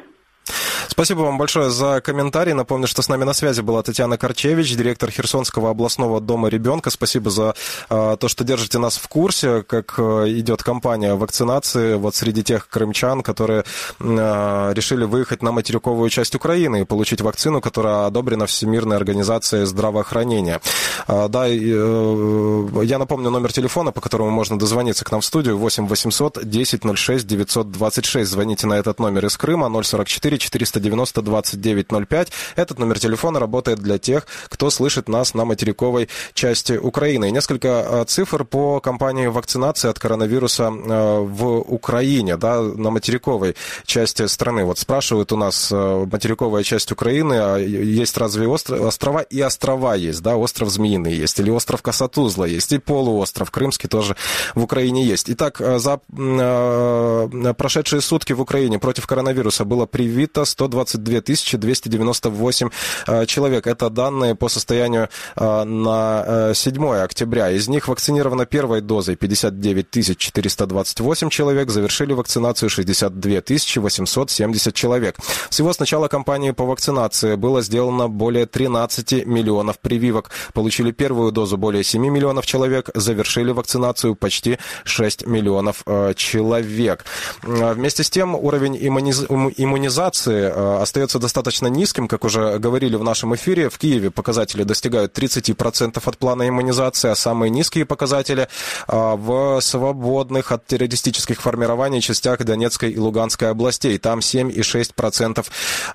Спасибо 0.92 1.22
вам 1.22 1.38
большое 1.38 1.70
за 1.70 2.02
комментарий. 2.02 2.52
Напомню, 2.52 2.86
что 2.86 3.02
с 3.02 3.08
нами 3.08 3.24
на 3.24 3.32
связи 3.32 3.62
была 3.62 3.82
Татьяна 3.82 4.18
Корчевич, 4.18 4.76
директор 4.76 5.10
Херсонского 5.10 5.70
областного 5.70 6.20
дома 6.20 6.50
ребенка. 6.50 6.90
Спасибо 6.90 7.30
за 7.30 7.56
э, 7.90 8.18
то, 8.20 8.28
что 8.28 8.44
держите 8.44 8.78
нас 8.78 8.98
в 8.98 9.08
курсе, 9.08 9.64
как 9.64 9.96
э, 9.98 10.26
идет 10.32 10.64
кампания 10.64 11.14
вакцинации 11.16 11.96
вот 11.96 12.16
среди 12.16 12.44
тех 12.44 12.68
крымчан, 12.68 13.24
которые 13.24 13.64
э, 14.02 14.74
решили 14.76 15.06
выехать 15.06 15.42
на 15.42 15.54
материковую 15.54 16.10
часть 16.10 16.36
Украины 16.36 16.82
и 16.82 16.84
получить 16.84 17.22
вакцину, 17.22 17.62
которая 17.62 18.08
одобрена 18.08 18.46
Всемирной 18.46 18.98
организацией 18.98 19.64
здравоохранения. 19.64 20.60
Э, 21.08 21.30
да, 21.30 21.48
э, 21.48 22.84
я 22.84 22.98
напомню 23.00 23.30
номер 23.30 23.54
телефона, 23.54 23.94
по 23.94 24.02
которому 24.02 24.30
можно 24.30 24.60
дозвониться 24.60 25.06
к 25.06 25.12
нам 25.14 25.22
в 25.22 25.26
студию 25.26 25.58
8 25.58 25.88
800 25.88 26.40
10 26.44 26.98
06 26.98 27.26
926. 27.26 28.30
Звоните 28.30 28.68
на 28.68 28.74
этот 28.74 29.00
номер 29.00 29.28
из 29.28 29.38
Крыма 29.38 29.70
044 29.82 30.38
400 30.38 30.81
490 30.82 31.22
2905. 31.22 32.32
Этот 32.56 32.80
номер 32.80 33.00
телефона 33.00 33.40
работает 33.40 33.80
для 33.80 33.98
тех, 33.98 34.28
кто 34.50 34.70
слышит 34.70 35.08
нас 35.10 35.34
на 35.34 35.46
материковой 35.46 36.10
части 36.34 36.74
Украины. 36.74 37.30
И 37.30 37.32
несколько 37.32 37.68
э, 37.68 38.06
цифр 38.08 38.46
по 38.46 38.80
кампании 38.80 39.28
вакцинации 39.28 39.90
от 39.90 40.00
коронавируса 40.00 40.64
э, 40.64 41.20
в 41.20 41.60
Украине, 41.60 42.38
да, 42.38 42.62
на 42.62 42.90
материковой 42.90 43.56
части 43.86 44.28
страны. 44.28 44.64
Вот 44.66 44.80
спрашивают 44.80 45.32
у 45.32 45.38
нас 45.38 45.70
э, 45.72 46.06
материковая 46.12 46.64
часть 46.64 46.92
Украины, 46.92 47.34
а 47.34 47.58
есть 47.58 48.18
разве 48.18 48.48
острова? 48.48 49.22
И 49.22 49.42
острова 49.42 49.96
есть, 49.96 50.22
да, 50.22 50.36
остров 50.36 50.70
Змеиный 50.70 51.14
есть, 51.14 51.40
или 51.40 51.50
остров 51.50 51.82
Касатузла 51.82 52.46
есть, 52.46 52.72
и 52.72 52.80
полуостров 52.80 53.52
Крымский 53.52 53.90
тоже 53.90 54.16
в 54.56 54.64
Украине 54.64 55.06
есть. 55.06 55.30
Итак, 55.30 55.62
за 55.62 56.00
прошедшие 57.58 58.02
сутки 58.02 58.34
в 58.34 58.42
Украине 58.42 58.80
против 58.80 59.08
коронавируса 59.08 59.66
было 59.66 59.86
привито 59.86 60.46
100 60.46 60.68
122 60.72 61.22
298 61.58 62.70
э, 63.08 63.26
человек. 63.26 63.68
Это 63.68 63.90
данные 63.90 64.36
по 64.36 64.50
состоянию 64.50 65.10
э, 65.36 65.64
на 65.64 66.54
7 66.54 66.84
э, 66.84 67.04
октября. 67.04 67.52
Из 67.52 67.68
них 67.68 67.88
вакцинировано 67.88 68.46
первой 68.46 68.82
дозой 68.82 69.16
59 69.16 70.18
428 70.18 71.30
человек, 71.30 71.70
завершили 71.70 72.14
вакцинацию 72.14 72.70
62 72.70 73.42
870 73.82 74.74
человек. 74.74 75.18
Всего 75.50 75.74
с 75.74 75.80
начала 75.80 76.08
кампании 76.08 76.52
по 76.52 76.66
вакцинации 76.66 77.36
было 77.36 77.62
сделано 77.62 78.08
более 78.08 78.46
13 78.46 79.26
миллионов 79.26 79.80
прививок. 79.80 80.32
Получили 80.54 80.92
первую 80.92 81.32
дозу 81.32 81.58
более 81.58 81.84
7 81.84 82.02
миллионов 82.02 82.46
человек, 82.46 82.90
завершили 82.96 83.52
вакцинацию 83.52 84.16
почти 84.16 84.58
6 84.86 85.28
миллионов 85.28 85.84
человек. 86.16 87.06
Вместе 87.44 88.04
с 88.04 88.10
тем 88.10 88.36
уровень 88.36 88.78
иммунизации 88.78 90.52
остается 90.82 91.20
достаточно 91.20 91.68
низким, 91.68 92.08
как 92.08 92.24
уже 92.24 92.60
говорили 92.60 92.96
в 92.96 93.04
нашем 93.04 93.36
эфире. 93.36 93.70
В 93.70 93.78
Киеве 93.78 94.12
показатели 94.12 94.64
достигают 94.64 95.18
30% 95.18 96.02
от 96.04 96.18
плана 96.18 96.48
иммунизации, 96.48 97.10
а 97.10 97.16
самые 97.16 97.50
низкие 97.50 97.86
показатели 97.86 98.48
э, 98.88 99.16
в 99.16 99.60
свободных 99.62 100.52
от 100.52 100.66
террористических 100.66 101.42
формирований 101.42 102.02
частях 102.02 102.44
Донецкой 102.44 102.92
и 102.92 103.00
Луганской 103.00 103.50
областей. 103.50 103.98
Там 103.98 104.20
7,6% 104.20 105.46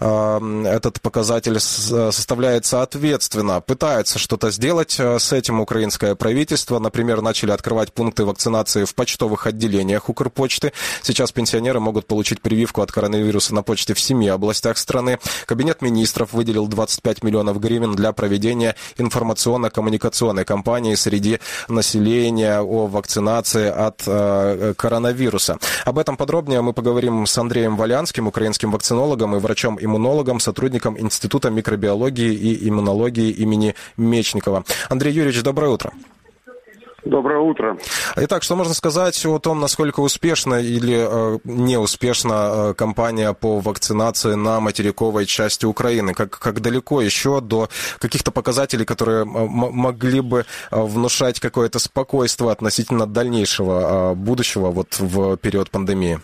э, 0.01 0.67
этот 0.69 1.01
показатель 1.01 1.61
составляет 1.61 2.67
соответственно. 2.67 3.61
Пытается 3.61 4.19
что-то 4.19 4.51
сделать 4.51 4.99
с 4.99 5.33
этим 5.33 5.61
украинское 5.61 6.15
правительство. 6.15 6.79
Например, 6.79 7.23
начали 7.23 7.51
открывать 7.51 7.93
пункты 7.93 8.25
вакцинации 8.25 8.85
в 8.85 8.95
почтовых 8.95 9.47
отделениях 9.47 10.09
Укрпочты. 10.09 10.73
Сейчас 11.03 11.33
пенсионеры 11.33 11.81
могут 11.81 12.07
получить 12.07 12.41
прививку 12.41 12.83
от 12.83 12.93
коронавируса 12.93 13.55
на 13.55 13.63
почте 13.63 13.95
в 13.95 14.01
семи 14.01 14.29
областях 14.29 14.56
областях 14.57 14.79
страны. 14.79 15.19
Кабинет 15.47 15.83
министров 15.83 16.33
выделил 16.33 16.67
25 16.67 17.23
миллионов 17.23 17.61
гривен 17.61 17.95
для 17.95 18.13
проведения 18.13 18.75
информационно-коммуникационной 18.97 20.45
кампании 20.45 20.95
среди 20.95 21.41
населения 21.69 22.61
о 22.61 22.87
вакцинации 22.87 23.69
от 23.69 24.03
э, 24.07 24.75
коронавируса. 24.77 25.59
Об 25.85 25.99
этом 25.99 26.17
подробнее 26.17 26.63
мы 26.63 26.73
поговорим 26.73 27.27
с 27.27 27.39
Андреем 27.39 27.77
Валянским, 27.77 28.27
украинским 28.27 28.71
вакцинологом 28.71 29.37
и 29.37 29.39
врачом-иммунологом, 29.39 30.41
сотрудником 30.41 30.99
Института 30.99 31.51
микробиологии 31.51 32.33
и 32.33 32.69
иммунологии 32.69 33.31
имени 33.31 33.75
Мечникова. 33.97 34.65
Андрей 34.89 35.13
Юрьевич, 35.13 35.43
доброе 35.43 35.71
утро. 35.71 35.93
Доброе 37.07 37.39
утро. 37.39 37.79
Итак, 38.17 38.43
что 38.43 38.57
можно 38.57 38.75
сказать 38.75 39.25
о 39.27 39.39
том, 39.39 39.61
насколько 39.61 40.01
успешна 40.01 40.57
или 40.57 41.07
э, 41.09 41.39
неуспешна 41.45 42.51
э, 42.51 42.75
кампания 42.75 43.33
по 43.33 43.61
вакцинации 43.61 44.35
на 44.35 44.59
материковой 44.59 45.25
части 45.25 45.67
Украины? 45.67 46.15
Как, 46.15 46.37
как 46.37 46.61
далеко 46.61 47.01
еще 47.01 47.41
до 47.41 47.69
каких-то 48.01 48.33
показателей, 48.33 48.85
которые 48.85 49.25
могли 49.25 50.21
бы 50.21 50.47
э, 50.73 50.81
внушать 50.81 51.39
какое-то 51.39 51.79
спокойствие 51.79 52.51
относительно 52.51 53.07
дальнейшего 53.07 54.11
э, 54.11 54.15
будущего 54.17 54.73
вот 54.73 54.99
в 54.99 55.37
период 55.37 55.71
пандемии? 55.71 56.19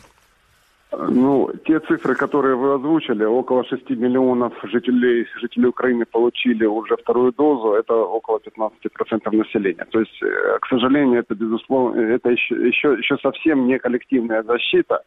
Ну, 0.93 1.51
те 1.65 1.81
цифры, 1.81 2.15
которые 2.15 2.55
вы 2.55 2.75
озвучили, 2.75 3.25
около 3.25 3.65
6 3.65 3.91
миллионов 3.91 4.53
жителей, 4.65 5.27
жителей 5.41 5.67
Украины 5.67 6.05
получили 6.05 6.67
уже 6.67 6.97
вторую 6.97 7.33
дозу, 7.33 7.73
это 7.73 7.95
около 7.95 8.39
15% 8.39 9.37
населения. 9.37 9.87
То 9.91 10.01
есть, 10.01 10.23
э, 10.23 10.59
к 10.61 10.67
сожалению, 10.69 11.21
это, 11.21 11.35
безусловно, 11.35 12.01
это 12.01 12.31
еще, 12.31 12.55
еще, 12.69 12.97
еще 12.99 13.17
совсем 13.23 13.67
не 13.67 13.79
коллективная 13.79 14.43
защита, 14.43 15.03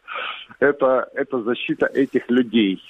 это, 0.58 1.08
это 1.14 1.42
защита 1.42 1.86
этих 1.86 2.30
людей, 2.30 2.82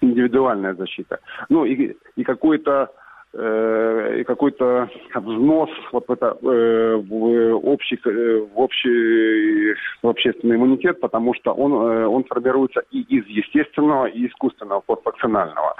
индивидуальная 0.00 0.74
защита. 0.74 1.18
Ну, 1.50 1.66
и, 1.66 1.94
и 2.16 2.24
какой-то 2.24 2.88
Э, 3.36 4.18
и 4.20 4.24
какой-то 4.24 4.88
взнос 5.12 5.68
вот 5.90 6.06
в 6.06 6.12
это 6.12 6.38
э, 6.40 6.96
в 6.96 7.66
общий 7.66 7.98
э, 8.04 8.46
в 8.54 8.60
общий 8.60 9.74
в 10.02 10.08
общественный 10.08 10.54
иммунитет, 10.54 11.00
потому 11.00 11.34
что 11.34 11.52
он 11.52 11.72
он 11.72 12.22
формируется 12.24 12.82
и 12.92 13.00
из 13.00 13.26
естественного 13.26 14.06
и 14.06 14.28
искусственного 14.28 14.82
подвакцинального. 14.82 15.74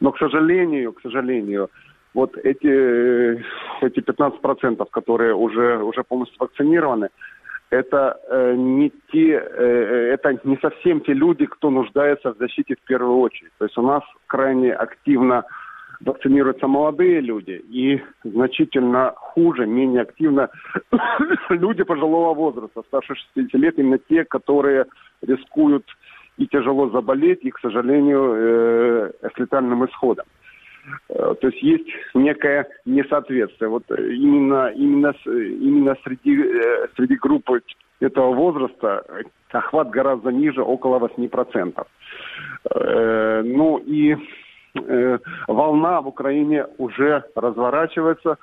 Но 0.00 0.12
к 0.12 0.18
сожалению, 0.18 0.92
к 0.92 1.00
сожалению, 1.00 1.70
вот 2.12 2.36
эти 2.36 3.42
эти 3.82 4.00
15%, 4.00 4.86
которые 4.90 5.34
уже 5.34 5.82
уже 5.82 6.02
полностью 6.02 6.36
вакцинированы, 6.38 7.08
это 7.70 8.20
не 8.56 8.92
те, 9.10 9.36
это 9.36 10.38
не 10.44 10.58
совсем 10.60 11.00
те 11.00 11.14
люди, 11.14 11.46
кто 11.46 11.70
нуждается 11.70 12.34
в 12.34 12.36
защите 12.36 12.74
в 12.74 12.86
первую 12.86 13.20
очередь. 13.20 13.52
То 13.58 13.64
есть 13.64 13.78
у 13.78 13.82
нас 13.82 14.02
крайне 14.26 14.74
активно 14.74 15.44
вакцинируются 16.00 16.66
молодые 16.66 17.20
люди 17.20 17.62
и 17.68 18.00
значительно 18.24 19.12
хуже, 19.16 19.66
менее 19.66 20.02
активно 20.02 20.50
люди 21.50 21.82
пожилого 21.82 22.34
возраста, 22.34 22.82
старше 22.88 23.14
60 23.34 23.54
лет, 23.60 23.78
именно 23.78 23.98
те, 23.98 24.24
которые 24.24 24.86
рискуют 25.22 25.84
и 26.38 26.46
тяжело 26.46 26.88
заболеть, 26.90 27.40
и, 27.42 27.50
к 27.50 27.58
сожалению, 27.58 28.34
э, 28.34 29.10
с 29.34 29.38
летальным 29.38 29.84
исходом. 29.84 30.24
Э, 31.08 31.34
то 31.40 31.48
есть 31.48 31.62
есть 31.62 31.86
некое 32.14 32.66
несоответствие. 32.86 33.68
Вот 33.68 33.84
именно, 33.90 34.72
именно, 34.74 35.14
именно 35.26 35.96
среди, 36.02 36.40
э, 36.42 36.88
среди 36.96 37.16
группы 37.16 37.60
этого 38.00 38.34
возраста 38.34 39.04
охват 39.50 39.90
гораздо 39.90 40.30
ниже, 40.30 40.62
около 40.62 40.98
8%. 40.98 41.86
Э, 42.70 43.42
ну 43.44 43.78
и 43.78 44.16
волна 45.46 46.00
в 46.00 46.08
Украине 46.08 46.66
уже 46.78 47.24
разворачивается. 47.34 48.38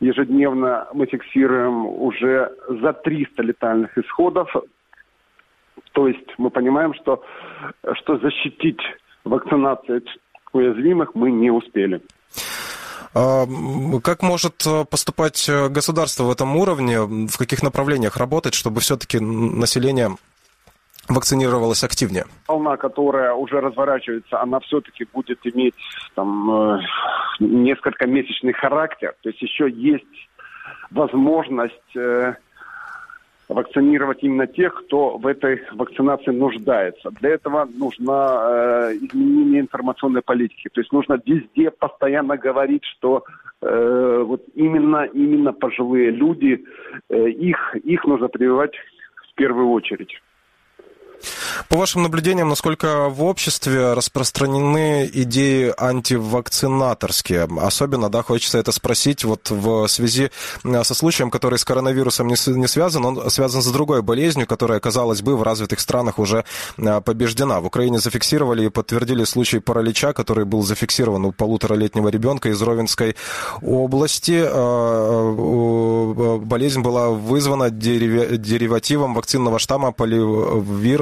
Ежедневно 0.00 0.88
мы 0.94 1.06
фиксируем 1.06 1.86
уже 1.86 2.50
за 2.68 2.92
300 2.92 3.42
летальных 3.42 3.96
исходов. 3.98 4.48
То 5.92 6.08
есть 6.08 6.26
мы 6.38 6.50
понимаем, 6.50 6.94
что, 6.94 7.22
что 7.94 8.18
защитить 8.18 8.80
вакцинацией 9.24 10.02
уязвимых 10.52 11.14
мы 11.14 11.30
не 11.30 11.50
успели. 11.50 12.00
А, 13.14 13.44
как 14.02 14.22
может 14.22 14.64
поступать 14.88 15.50
государство 15.70 16.24
в 16.24 16.30
этом 16.30 16.56
уровне? 16.56 17.00
В 17.00 17.36
каких 17.36 17.62
направлениях 17.62 18.16
работать, 18.16 18.54
чтобы 18.54 18.80
все-таки 18.80 19.18
население 19.20 20.10
вакцинировалась 21.14 21.84
активнее? 21.84 22.24
Волна, 22.48 22.76
которая 22.76 23.34
уже 23.34 23.60
разворачивается, 23.60 24.40
она 24.40 24.60
все-таки 24.60 25.06
будет 25.12 25.38
иметь 25.44 25.74
там 26.14 26.50
э, 26.50 26.80
несколько 27.40 28.06
месячный 28.06 28.52
характер. 28.52 29.14
То 29.22 29.28
есть 29.30 29.42
еще 29.42 29.70
есть 29.70 30.04
возможность 30.90 31.96
э, 31.96 32.34
вакцинировать 33.50 34.22
именно 34.22 34.46
тех, 34.46 34.74
кто 34.74 35.18
в 35.18 35.26
этой 35.26 35.60
вакцинации 35.72 36.30
нуждается. 36.30 37.10
Для 37.20 37.30
этого 37.30 37.64
нужно 37.64 38.12
э, 38.12 38.92
изменение 39.02 39.60
информационной 39.62 40.22
политики. 40.22 40.68
То 40.72 40.80
есть 40.80 40.92
нужно 40.92 41.20
везде 41.26 41.70
постоянно 41.70 42.36
говорить, 42.36 42.84
что 42.84 43.24
э, 43.60 44.22
вот 44.24 44.42
именно, 44.54 45.04
именно 45.04 45.52
пожилые 45.52 46.10
люди, 46.10 46.64
э, 47.08 47.28
их, 47.30 47.76
их 47.76 48.04
нужно 48.04 48.28
прививать 48.28 48.74
в 49.30 49.34
первую 49.34 49.70
очередь. 49.70 50.20
По 51.68 51.76
вашим 51.76 52.02
наблюдениям, 52.02 52.48
насколько 52.48 53.08
в 53.08 53.22
обществе 53.22 53.92
распространены 53.92 55.08
идеи 55.12 55.72
антивакцинаторские? 55.76 57.48
Особенно, 57.60 58.08
да, 58.08 58.22
хочется 58.22 58.58
это 58.58 58.72
спросить 58.72 59.24
вот 59.24 59.50
в 59.50 59.86
связи 59.88 60.30
э, 60.64 60.84
со 60.84 60.94
случаем, 60.94 61.30
который 61.30 61.58
с 61.58 61.64
коронавирусом 61.64 62.28
не, 62.28 62.36
связан, 62.36 63.04
он 63.04 63.30
связан 63.30 63.62
с 63.62 63.70
другой 63.70 64.02
болезнью, 64.02 64.46
которая, 64.46 64.80
казалось 64.80 65.22
бы, 65.22 65.36
в 65.36 65.42
развитых 65.42 65.80
странах 65.80 66.18
уже 66.18 66.44
э, 66.76 67.00
побеждена. 67.00 67.60
В 67.60 67.66
Украине 67.66 67.98
зафиксировали 67.98 68.66
и 68.66 68.68
подтвердили 68.68 69.24
случай 69.24 69.58
паралича, 69.60 70.12
который 70.12 70.44
был 70.44 70.62
зафиксирован 70.62 71.24
у 71.24 71.32
полуторалетнего 71.32 72.08
ребенка 72.08 72.48
из 72.48 72.60
Ровенской 72.62 73.16
области. 73.62 74.42
Э, 74.44 76.38
болезнь 76.38 76.80
была 76.80 77.10
вызвана 77.10 77.70
деривативом 77.70 79.14
вакцинного 79.14 79.58
штамма 79.58 79.92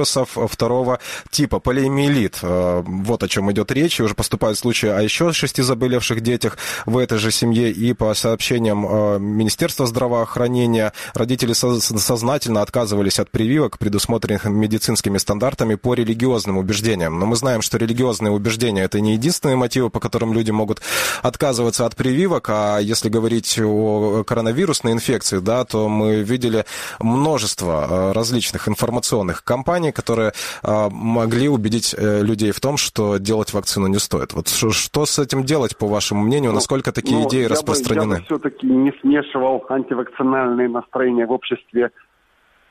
поливирусов 0.09 0.37
второго 0.51 0.99
типа, 1.29 1.59
полиэмиелит. 1.59 2.39
Э, 2.41 2.83
вот 2.85 3.23
о 3.23 3.27
чем 3.27 3.51
идет 3.51 3.71
речь. 3.71 3.99
И 3.99 4.03
уже 4.03 4.15
поступают 4.15 4.57
случаи 4.57 4.87
о 4.89 5.01
еще 5.01 5.31
шести 5.33 5.61
заболевших 5.61 6.21
детях 6.21 6.57
в 6.85 6.97
этой 6.97 7.17
же 7.17 7.31
семье. 7.31 7.71
И 7.71 7.93
по 7.93 8.13
сообщениям 8.13 8.85
э, 8.87 9.19
Министерства 9.19 9.85
здравоохранения, 9.85 10.93
родители 11.13 11.53
сознательно 11.53 12.61
отказывались 12.61 13.19
от 13.19 13.29
прививок, 13.29 13.77
предусмотренных 13.77 14.45
медицинскими 14.45 15.17
стандартами 15.17 15.75
по 15.75 15.93
религиозным 15.93 16.57
убеждениям. 16.57 17.19
Но 17.19 17.25
мы 17.25 17.35
знаем, 17.35 17.61
что 17.61 17.77
религиозные 17.77 18.31
убеждения 18.31 18.83
это 18.83 18.99
не 18.99 19.13
единственные 19.13 19.55
мотивы, 19.55 19.89
по 19.89 19.99
которым 19.99 20.33
люди 20.33 20.51
могут 20.51 20.81
отказываться 21.21 21.85
от 21.85 21.95
прививок. 21.95 22.49
А 22.49 22.79
если 22.79 23.09
говорить 23.09 23.59
о 23.59 24.23
коронавирусной 24.23 24.93
инфекции, 24.93 25.39
да, 25.39 25.65
то 25.65 25.89
мы 25.89 26.21
видели 26.21 26.65
множество 26.99 27.87
э, 27.89 28.11
различных 28.13 28.67
информационных 28.67 29.43
кампаний, 29.43 29.91
которые 29.99 30.31
а, 30.63 30.89
могли 30.89 31.49
убедить 31.49 31.93
э, 31.97 32.23
людей 32.23 32.51
в 32.51 32.59
том, 32.59 32.77
что 32.77 33.17
делать 33.17 33.53
вакцину 33.53 33.87
не 33.87 33.99
стоит. 33.99 34.33
Вот 34.33 34.47
что 34.47 35.05
с 35.05 35.19
этим 35.19 35.43
делать, 35.43 35.77
по 35.77 35.87
вашему 35.87 36.23
мнению? 36.23 36.51
Ну, 36.51 36.55
Насколько 36.55 36.91
такие 36.91 37.19
ну, 37.19 37.27
идеи 37.27 37.43
я 37.43 37.49
распространены? 37.49 38.07
Бы, 38.07 38.13
я 38.13 38.19
бы 38.19 38.25
все-таки 38.25 38.67
не 38.67 38.93
смешивал 39.01 39.65
антивакцинальные 39.69 40.69
настроения 40.69 41.25
в 41.25 41.31
обществе 41.31 41.91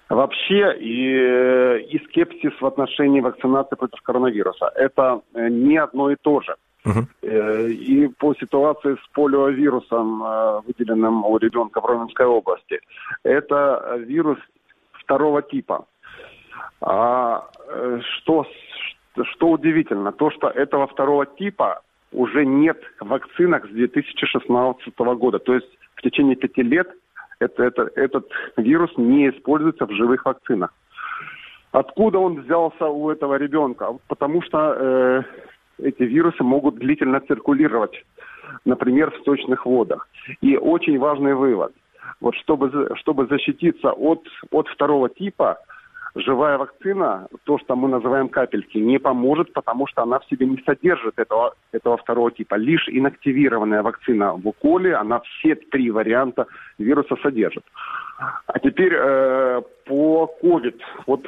вообще 0.08 0.74
и, 0.80 1.14
э, 1.14 1.80
и 1.80 1.98
скепсис 2.06 2.52
в 2.60 2.66
отношении 2.66 3.20
вакцинации 3.20 3.76
против 3.76 4.00
коронавируса. 4.02 4.70
Это 4.74 5.20
э, 5.34 5.48
не 5.48 5.76
одно 5.76 6.10
и 6.10 6.16
то 6.20 6.40
же. 6.40 6.56
Uh-huh. 6.86 7.70
И 7.70 8.06
по 8.18 8.34
ситуации 8.34 8.94
с 8.94 9.08
полиовирусом, 9.12 10.22
выделенным 10.64 11.24
у 11.26 11.36
ребенка 11.36 11.80
в 11.80 11.84
Ровенской 11.84 12.24
области, 12.24 12.80
это 13.24 13.98
вирус 14.06 14.38
второго 14.92 15.42
типа. 15.42 15.86
А 16.80 17.48
э, 17.68 18.00
что, 18.16 18.46
что 19.22 19.50
удивительно, 19.50 20.12
то, 20.12 20.30
что 20.30 20.48
этого 20.48 20.86
второго 20.86 21.26
типа 21.26 21.82
уже 22.12 22.44
нет 22.46 22.78
в 23.00 23.08
вакцинах 23.08 23.66
с 23.66 23.70
2016 23.70 24.98
года. 24.98 25.38
То 25.38 25.54
есть 25.54 25.68
в 25.94 26.02
течение 26.02 26.36
пяти 26.36 26.62
лет 26.62 26.88
это, 27.40 27.64
это, 27.64 27.90
этот 27.94 28.28
вирус 28.56 28.90
не 28.96 29.28
используется 29.30 29.86
в 29.86 29.92
живых 29.92 30.24
вакцинах. 30.24 30.72
Откуда 31.72 32.18
он 32.18 32.40
взялся 32.40 32.86
у 32.86 33.10
этого 33.10 33.34
ребенка? 33.34 33.98
Потому 34.08 34.42
что 34.42 34.74
э, 34.78 35.22
эти 35.82 36.02
вирусы 36.02 36.42
могут 36.42 36.76
длительно 36.76 37.20
циркулировать, 37.20 38.04
например, 38.64 39.10
в 39.10 39.20
сточных 39.20 39.66
водах. 39.66 40.08
И 40.40 40.56
очень 40.56 40.98
важный 40.98 41.34
вывод. 41.34 41.72
Вот 42.20 42.34
чтобы, 42.36 42.90
чтобы 42.96 43.26
защититься 43.26 43.92
от, 43.92 44.26
от 44.50 44.66
второго 44.68 45.08
типа, 45.08 45.58
живая 46.14 46.58
вакцина, 46.58 47.28
то, 47.44 47.58
что 47.58 47.76
мы 47.76 47.88
называем 47.88 48.28
капельки, 48.28 48.78
не 48.78 48.98
поможет, 48.98 49.52
потому 49.52 49.86
что 49.86 50.02
она 50.02 50.18
в 50.18 50.26
себе 50.26 50.46
не 50.46 50.62
содержит 50.64 51.18
этого, 51.18 51.54
этого 51.72 51.96
второго 51.96 52.30
типа. 52.30 52.54
Лишь 52.56 52.88
инактивированная 52.88 53.82
вакцина 53.82 54.34
в 54.34 54.46
уколе, 54.46 54.94
она 54.94 55.20
все 55.20 55.54
три 55.54 55.90
варианта 55.90 56.46
вируса 56.78 57.16
содержит. 57.22 57.64
А 58.46 58.58
теперь 58.58 58.92
э, 58.94 59.62
по 59.86 60.30
COVID. 60.42 60.80
Вот 61.06 61.26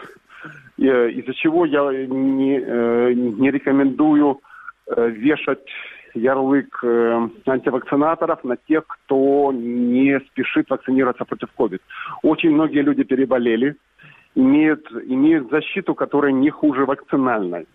э, 0.78 1.10
из-за 1.10 1.34
чего 1.34 1.64
я 1.64 2.06
не, 2.06 2.60
э, 2.60 3.12
не 3.12 3.50
рекомендую 3.50 4.40
э, 4.86 5.08
вешать 5.10 5.66
ярлык 6.14 6.80
э, 6.82 7.28
антивакцинаторов 7.46 8.42
на 8.44 8.56
тех, 8.56 8.84
кто 8.86 9.52
не 9.52 10.18
спешит 10.20 10.68
вакцинироваться 10.70 11.24
против 11.24 11.48
COVID. 11.56 11.80
Очень 12.22 12.50
многие 12.50 12.82
люди 12.82 13.04
переболели, 13.04 13.76
имеют, 14.34 14.90
имеют 14.92 15.50
защиту, 15.50 15.94
которая 15.94 16.32
не 16.32 16.50
хуже 16.50 16.84
вакцинальной. 16.84 17.66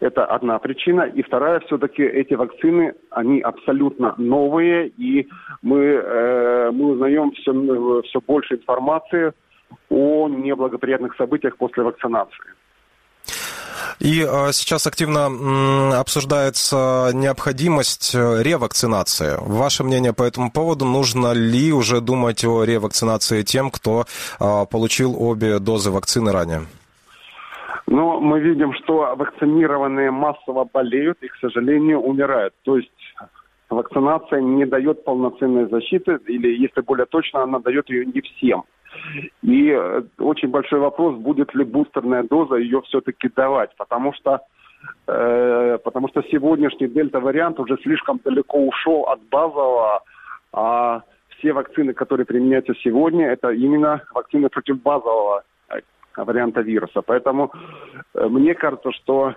Это 0.00 0.24
одна 0.24 0.58
причина. 0.58 1.02
И 1.02 1.22
вторая, 1.22 1.60
все-таки 1.60 2.02
эти 2.02 2.34
вакцины, 2.34 2.94
они 3.10 3.40
абсолютно 3.40 4.14
новые, 4.18 4.88
и 4.88 5.28
мы, 5.62 5.78
э, 5.78 6.70
мы 6.72 6.92
узнаем 6.92 7.30
все, 7.32 8.02
все 8.02 8.20
больше 8.20 8.54
информации 8.54 9.32
о 9.90 10.28
неблагоприятных 10.28 11.14
событиях 11.16 11.56
после 11.56 11.84
вакцинации. 11.84 12.51
И 14.00 14.22
а, 14.22 14.52
сейчас 14.52 14.86
активно 14.86 15.98
обсуждается 15.98 17.10
необходимость 17.14 18.14
э, 18.14 18.42
ревакцинации. 18.42 19.36
Ваше 19.40 19.84
мнение 19.84 20.12
по 20.12 20.22
этому 20.22 20.50
поводу? 20.50 20.84
Нужно 20.84 21.32
ли 21.32 21.72
уже 21.72 22.00
думать 22.00 22.44
о 22.44 22.64
ревакцинации 22.64 23.42
тем, 23.42 23.70
кто 23.70 24.04
а, 24.40 24.64
получил 24.66 25.14
обе 25.20 25.58
дозы 25.58 25.90
вакцины 25.90 26.32
ранее? 26.32 26.62
Но 27.86 28.20
мы 28.20 28.40
видим, 28.40 28.72
что 28.74 29.14
вакцинированные 29.16 30.10
массово 30.10 30.68
болеют 30.72 31.18
и, 31.22 31.28
к 31.28 31.36
сожалению, 31.40 32.00
умирают. 32.00 32.54
То 32.64 32.76
есть 32.76 32.90
вакцинация 33.68 34.40
не 34.40 34.64
дает 34.64 35.04
полноценной 35.04 35.68
защиты, 35.68 36.18
или, 36.26 36.48
если 36.60 36.80
более 36.80 37.06
точно, 37.06 37.42
она 37.42 37.58
дает 37.58 37.90
ее 37.90 38.06
не 38.06 38.20
всем. 38.20 38.64
И 39.42 39.70
э, 39.70 40.02
очень 40.18 40.48
большой 40.48 40.80
вопрос, 40.80 41.16
будет 41.16 41.54
ли 41.54 41.64
бустерная 41.64 42.22
доза 42.22 42.56
ее 42.56 42.80
все-таки 42.82 43.28
давать, 43.34 43.70
потому 43.76 44.12
что 44.14 44.40
э, 45.06 45.78
потому 45.84 46.08
что 46.08 46.22
сегодняшний 46.22 46.88
дельта-вариант 46.88 47.60
уже 47.60 47.76
слишком 47.82 48.20
далеко 48.24 48.58
ушел 48.58 49.02
от 49.02 49.20
базового, 49.30 50.02
а 50.52 51.02
все 51.38 51.52
вакцины, 51.52 51.92
которые 51.92 52.26
применяются 52.26 52.74
сегодня, 52.82 53.28
это 53.28 53.50
именно 53.50 54.02
вакцины 54.14 54.48
против 54.48 54.80
базового 54.82 55.42
э, 55.68 55.80
варианта 56.16 56.60
вируса. 56.60 57.02
Поэтому 57.02 57.52
э, 58.14 58.26
мне 58.28 58.54
кажется, 58.54 58.92
что, 58.92 59.34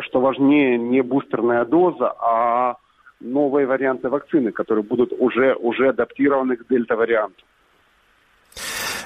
что 0.00 0.20
важнее 0.20 0.78
не 0.78 1.02
бустерная 1.02 1.64
доза, 1.64 2.12
а 2.20 2.76
новые 3.20 3.66
варианты 3.66 4.08
вакцины, 4.08 4.52
которые 4.52 4.84
будут 4.84 5.12
уже, 5.18 5.54
уже 5.54 5.88
адаптированы 5.88 6.56
к 6.56 6.66
дельта-варианту. 6.68 7.44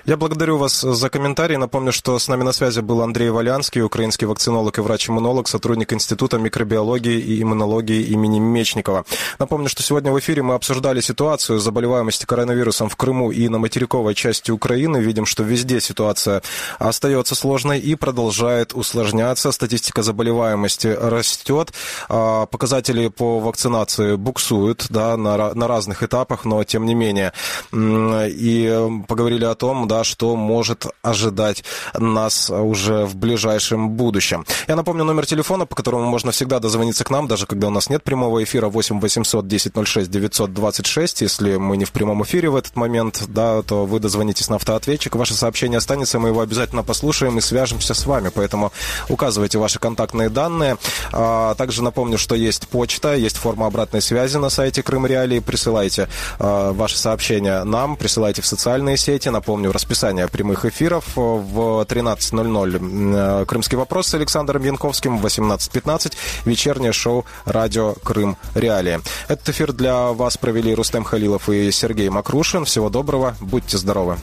Я 0.05 0.17
благодарю 0.17 0.59
вас 0.59 0.81
за 0.81 1.11
комментарий. 1.11 1.57
Напомню, 1.57 1.93
что 1.93 2.19
с 2.19 2.27
нами 2.27 2.43
на 2.43 2.53
связи 2.53 2.81
был 2.81 3.03
Андрей 3.03 3.31
Валянский, 3.31 3.83
украинский 3.83 4.27
вакцинолог 4.27 4.77
и 4.77 4.81
врач-иммунолог, 4.81 5.47
сотрудник 5.47 5.93
Института 5.93 6.39
микробиологии 6.39 7.21
и 7.21 7.41
иммунологии 7.41 8.03
имени 8.07 8.41
Мечникова. 8.41 9.05
Напомню, 9.39 9.69
что 9.69 9.85
сегодня 9.85 10.11
в 10.11 10.19
эфире 10.19 10.43
мы 10.43 10.55
обсуждали 10.55 11.01
ситуацию 11.01 11.61
заболеваемости 11.61 12.27
коронавирусом 12.27 12.89
в 12.89 12.97
Крыму 12.97 13.31
и 13.31 13.49
на 13.49 13.59
материковой 13.59 14.17
части 14.17 14.51
Украины. 14.51 14.97
Видим, 14.97 15.25
что 15.25 15.45
везде 15.45 15.81
ситуация 15.81 16.43
остается 16.81 17.37
сложной 17.37 17.79
и 17.79 17.95
продолжает 17.95 18.75
усложняться. 18.75 19.53
Статистика 19.53 20.03
заболеваемости 20.03 20.89
растет. 20.89 21.73
А, 22.09 22.47
показатели 22.47 23.07
по 23.07 23.39
вакцинации 23.39 24.17
буксуют 24.17 24.87
да, 24.89 25.17
на, 25.17 25.55
на 25.55 25.69
разных 25.69 26.03
этапах, 26.03 26.45
но 26.45 26.65
тем 26.65 26.87
не 26.87 26.97
менее. 26.97 27.33
И 27.73 28.89
поговорили 29.07 29.45
о 29.45 29.55
том, 29.55 29.87
да, 29.93 30.05
что 30.05 30.37
может 30.37 30.87
ожидать 31.03 31.65
нас 31.99 32.49
уже 32.49 33.05
в 33.05 33.15
ближайшем 33.15 33.91
будущем. 33.91 34.47
Я 34.67 34.75
напомню 34.75 35.05
номер 35.05 35.27
телефона, 35.27 35.67
по 35.67 35.75
которому 35.75 36.07
можно 36.07 36.33
всегда 36.33 36.61
дозвониться 36.61 37.05
к 37.05 37.11
нам, 37.11 37.29
даже 37.29 37.45
когда 37.45 37.67
у 37.67 37.71
нас 37.71 37.91
нет 37.91 38.03
прямого 38.03 38.43
эфира, 38.43 38.69
8 38.69 39.01
800 39.01 39.47
10 39.47 39.73
06 39.87 40.11
926. 40.11 41.21
Если 41.21 41.57
мы 41.57 41.77
не 41.77 41.85
в 41.85 41.93
прямом 41.93 42.23
эфире 42.23 42.49
в 42.49 42.57
этот 42.57 42.75
момент, 42.75 43.25
да, 43.29 43.61
то 43.61 43.85
вы 43.85 44.01
дозвонитесь 44.01 44.49
на 44.49 44.57
автоответчик, 44.57 45.15
ваше 45.15 45.35
сообщение 45.35 45.77
останется, 45.77 46.19
мы 46.19 46.29
его 46.29 46.41
обязательно 46.41 46.83
послушаем 46.83 47.37
и 47.37 47.43
свяжемся 47.43 47.93
с 47.93 48.07
вами, 48.07 48.31
поэтому 48.35 48.73
указывайте 49.11 49.59
ваши 49.59 49.79
контактные 49.79 50.31
данные. 50.31 50.79
А, 51.13 51.55
также 51.57 51.83
напомню, 51.83 52.17
что 52.17 52.35
есть 52.35 52.67
почта, 52.69 53.15
есть 53.15 53.37
форма 53.37 53.67
обратной 53.67 54.01
связи 54.01 54.39
на 54.39 54.49
сайте 54.49 54.83
Крым 54.83 55.05
Реалии, 55.05 55.41
присылайте 55.41 56.09
а, 56.39 56.73
ваши 56.73 56.97
сообщения 56.97 57.63
нам, 57.65 57.97
присылайте 57.97 58.41
в 58.41 58.47
социальные 58.47 58.97
сети, 58.97 59.29
напомню, 59.29 59.71
расписание 59.83 60.29
прямых 60.29 60.65
эфиров 60.65 61.05
в 61.17 61.85
13.00 61.89 63.47
«Крымский 63.47 63.77
вопрос» 63.77 64.07
с 64.07 64.15
Александром 64.15 64.63
Янковским, 64.63 65.19
в 65.19 65.27
18.15 65.27 66.13
вечернее 66.45 66.93
шоу 66.93 67.25
«Радио 67.47 67.95
Крым 68.05 68.37
Реалии». 68.55 69.01
Этот 69.27 69.49
эфир 69.49 69.73
для 69.73 70.13
вас 70.13 70.37
провели 70.37 70.73
Рустем 70.73 71.03
Халилов 71.03 71.49
и 71.49 71.73
Сергей 71.73 72.11
Макрушин. 72.11 72.65
Всего 72.65 72.91
доброго, 72.91 73.35
будьте 73.41 73.77
здоровы. 73.77 74.19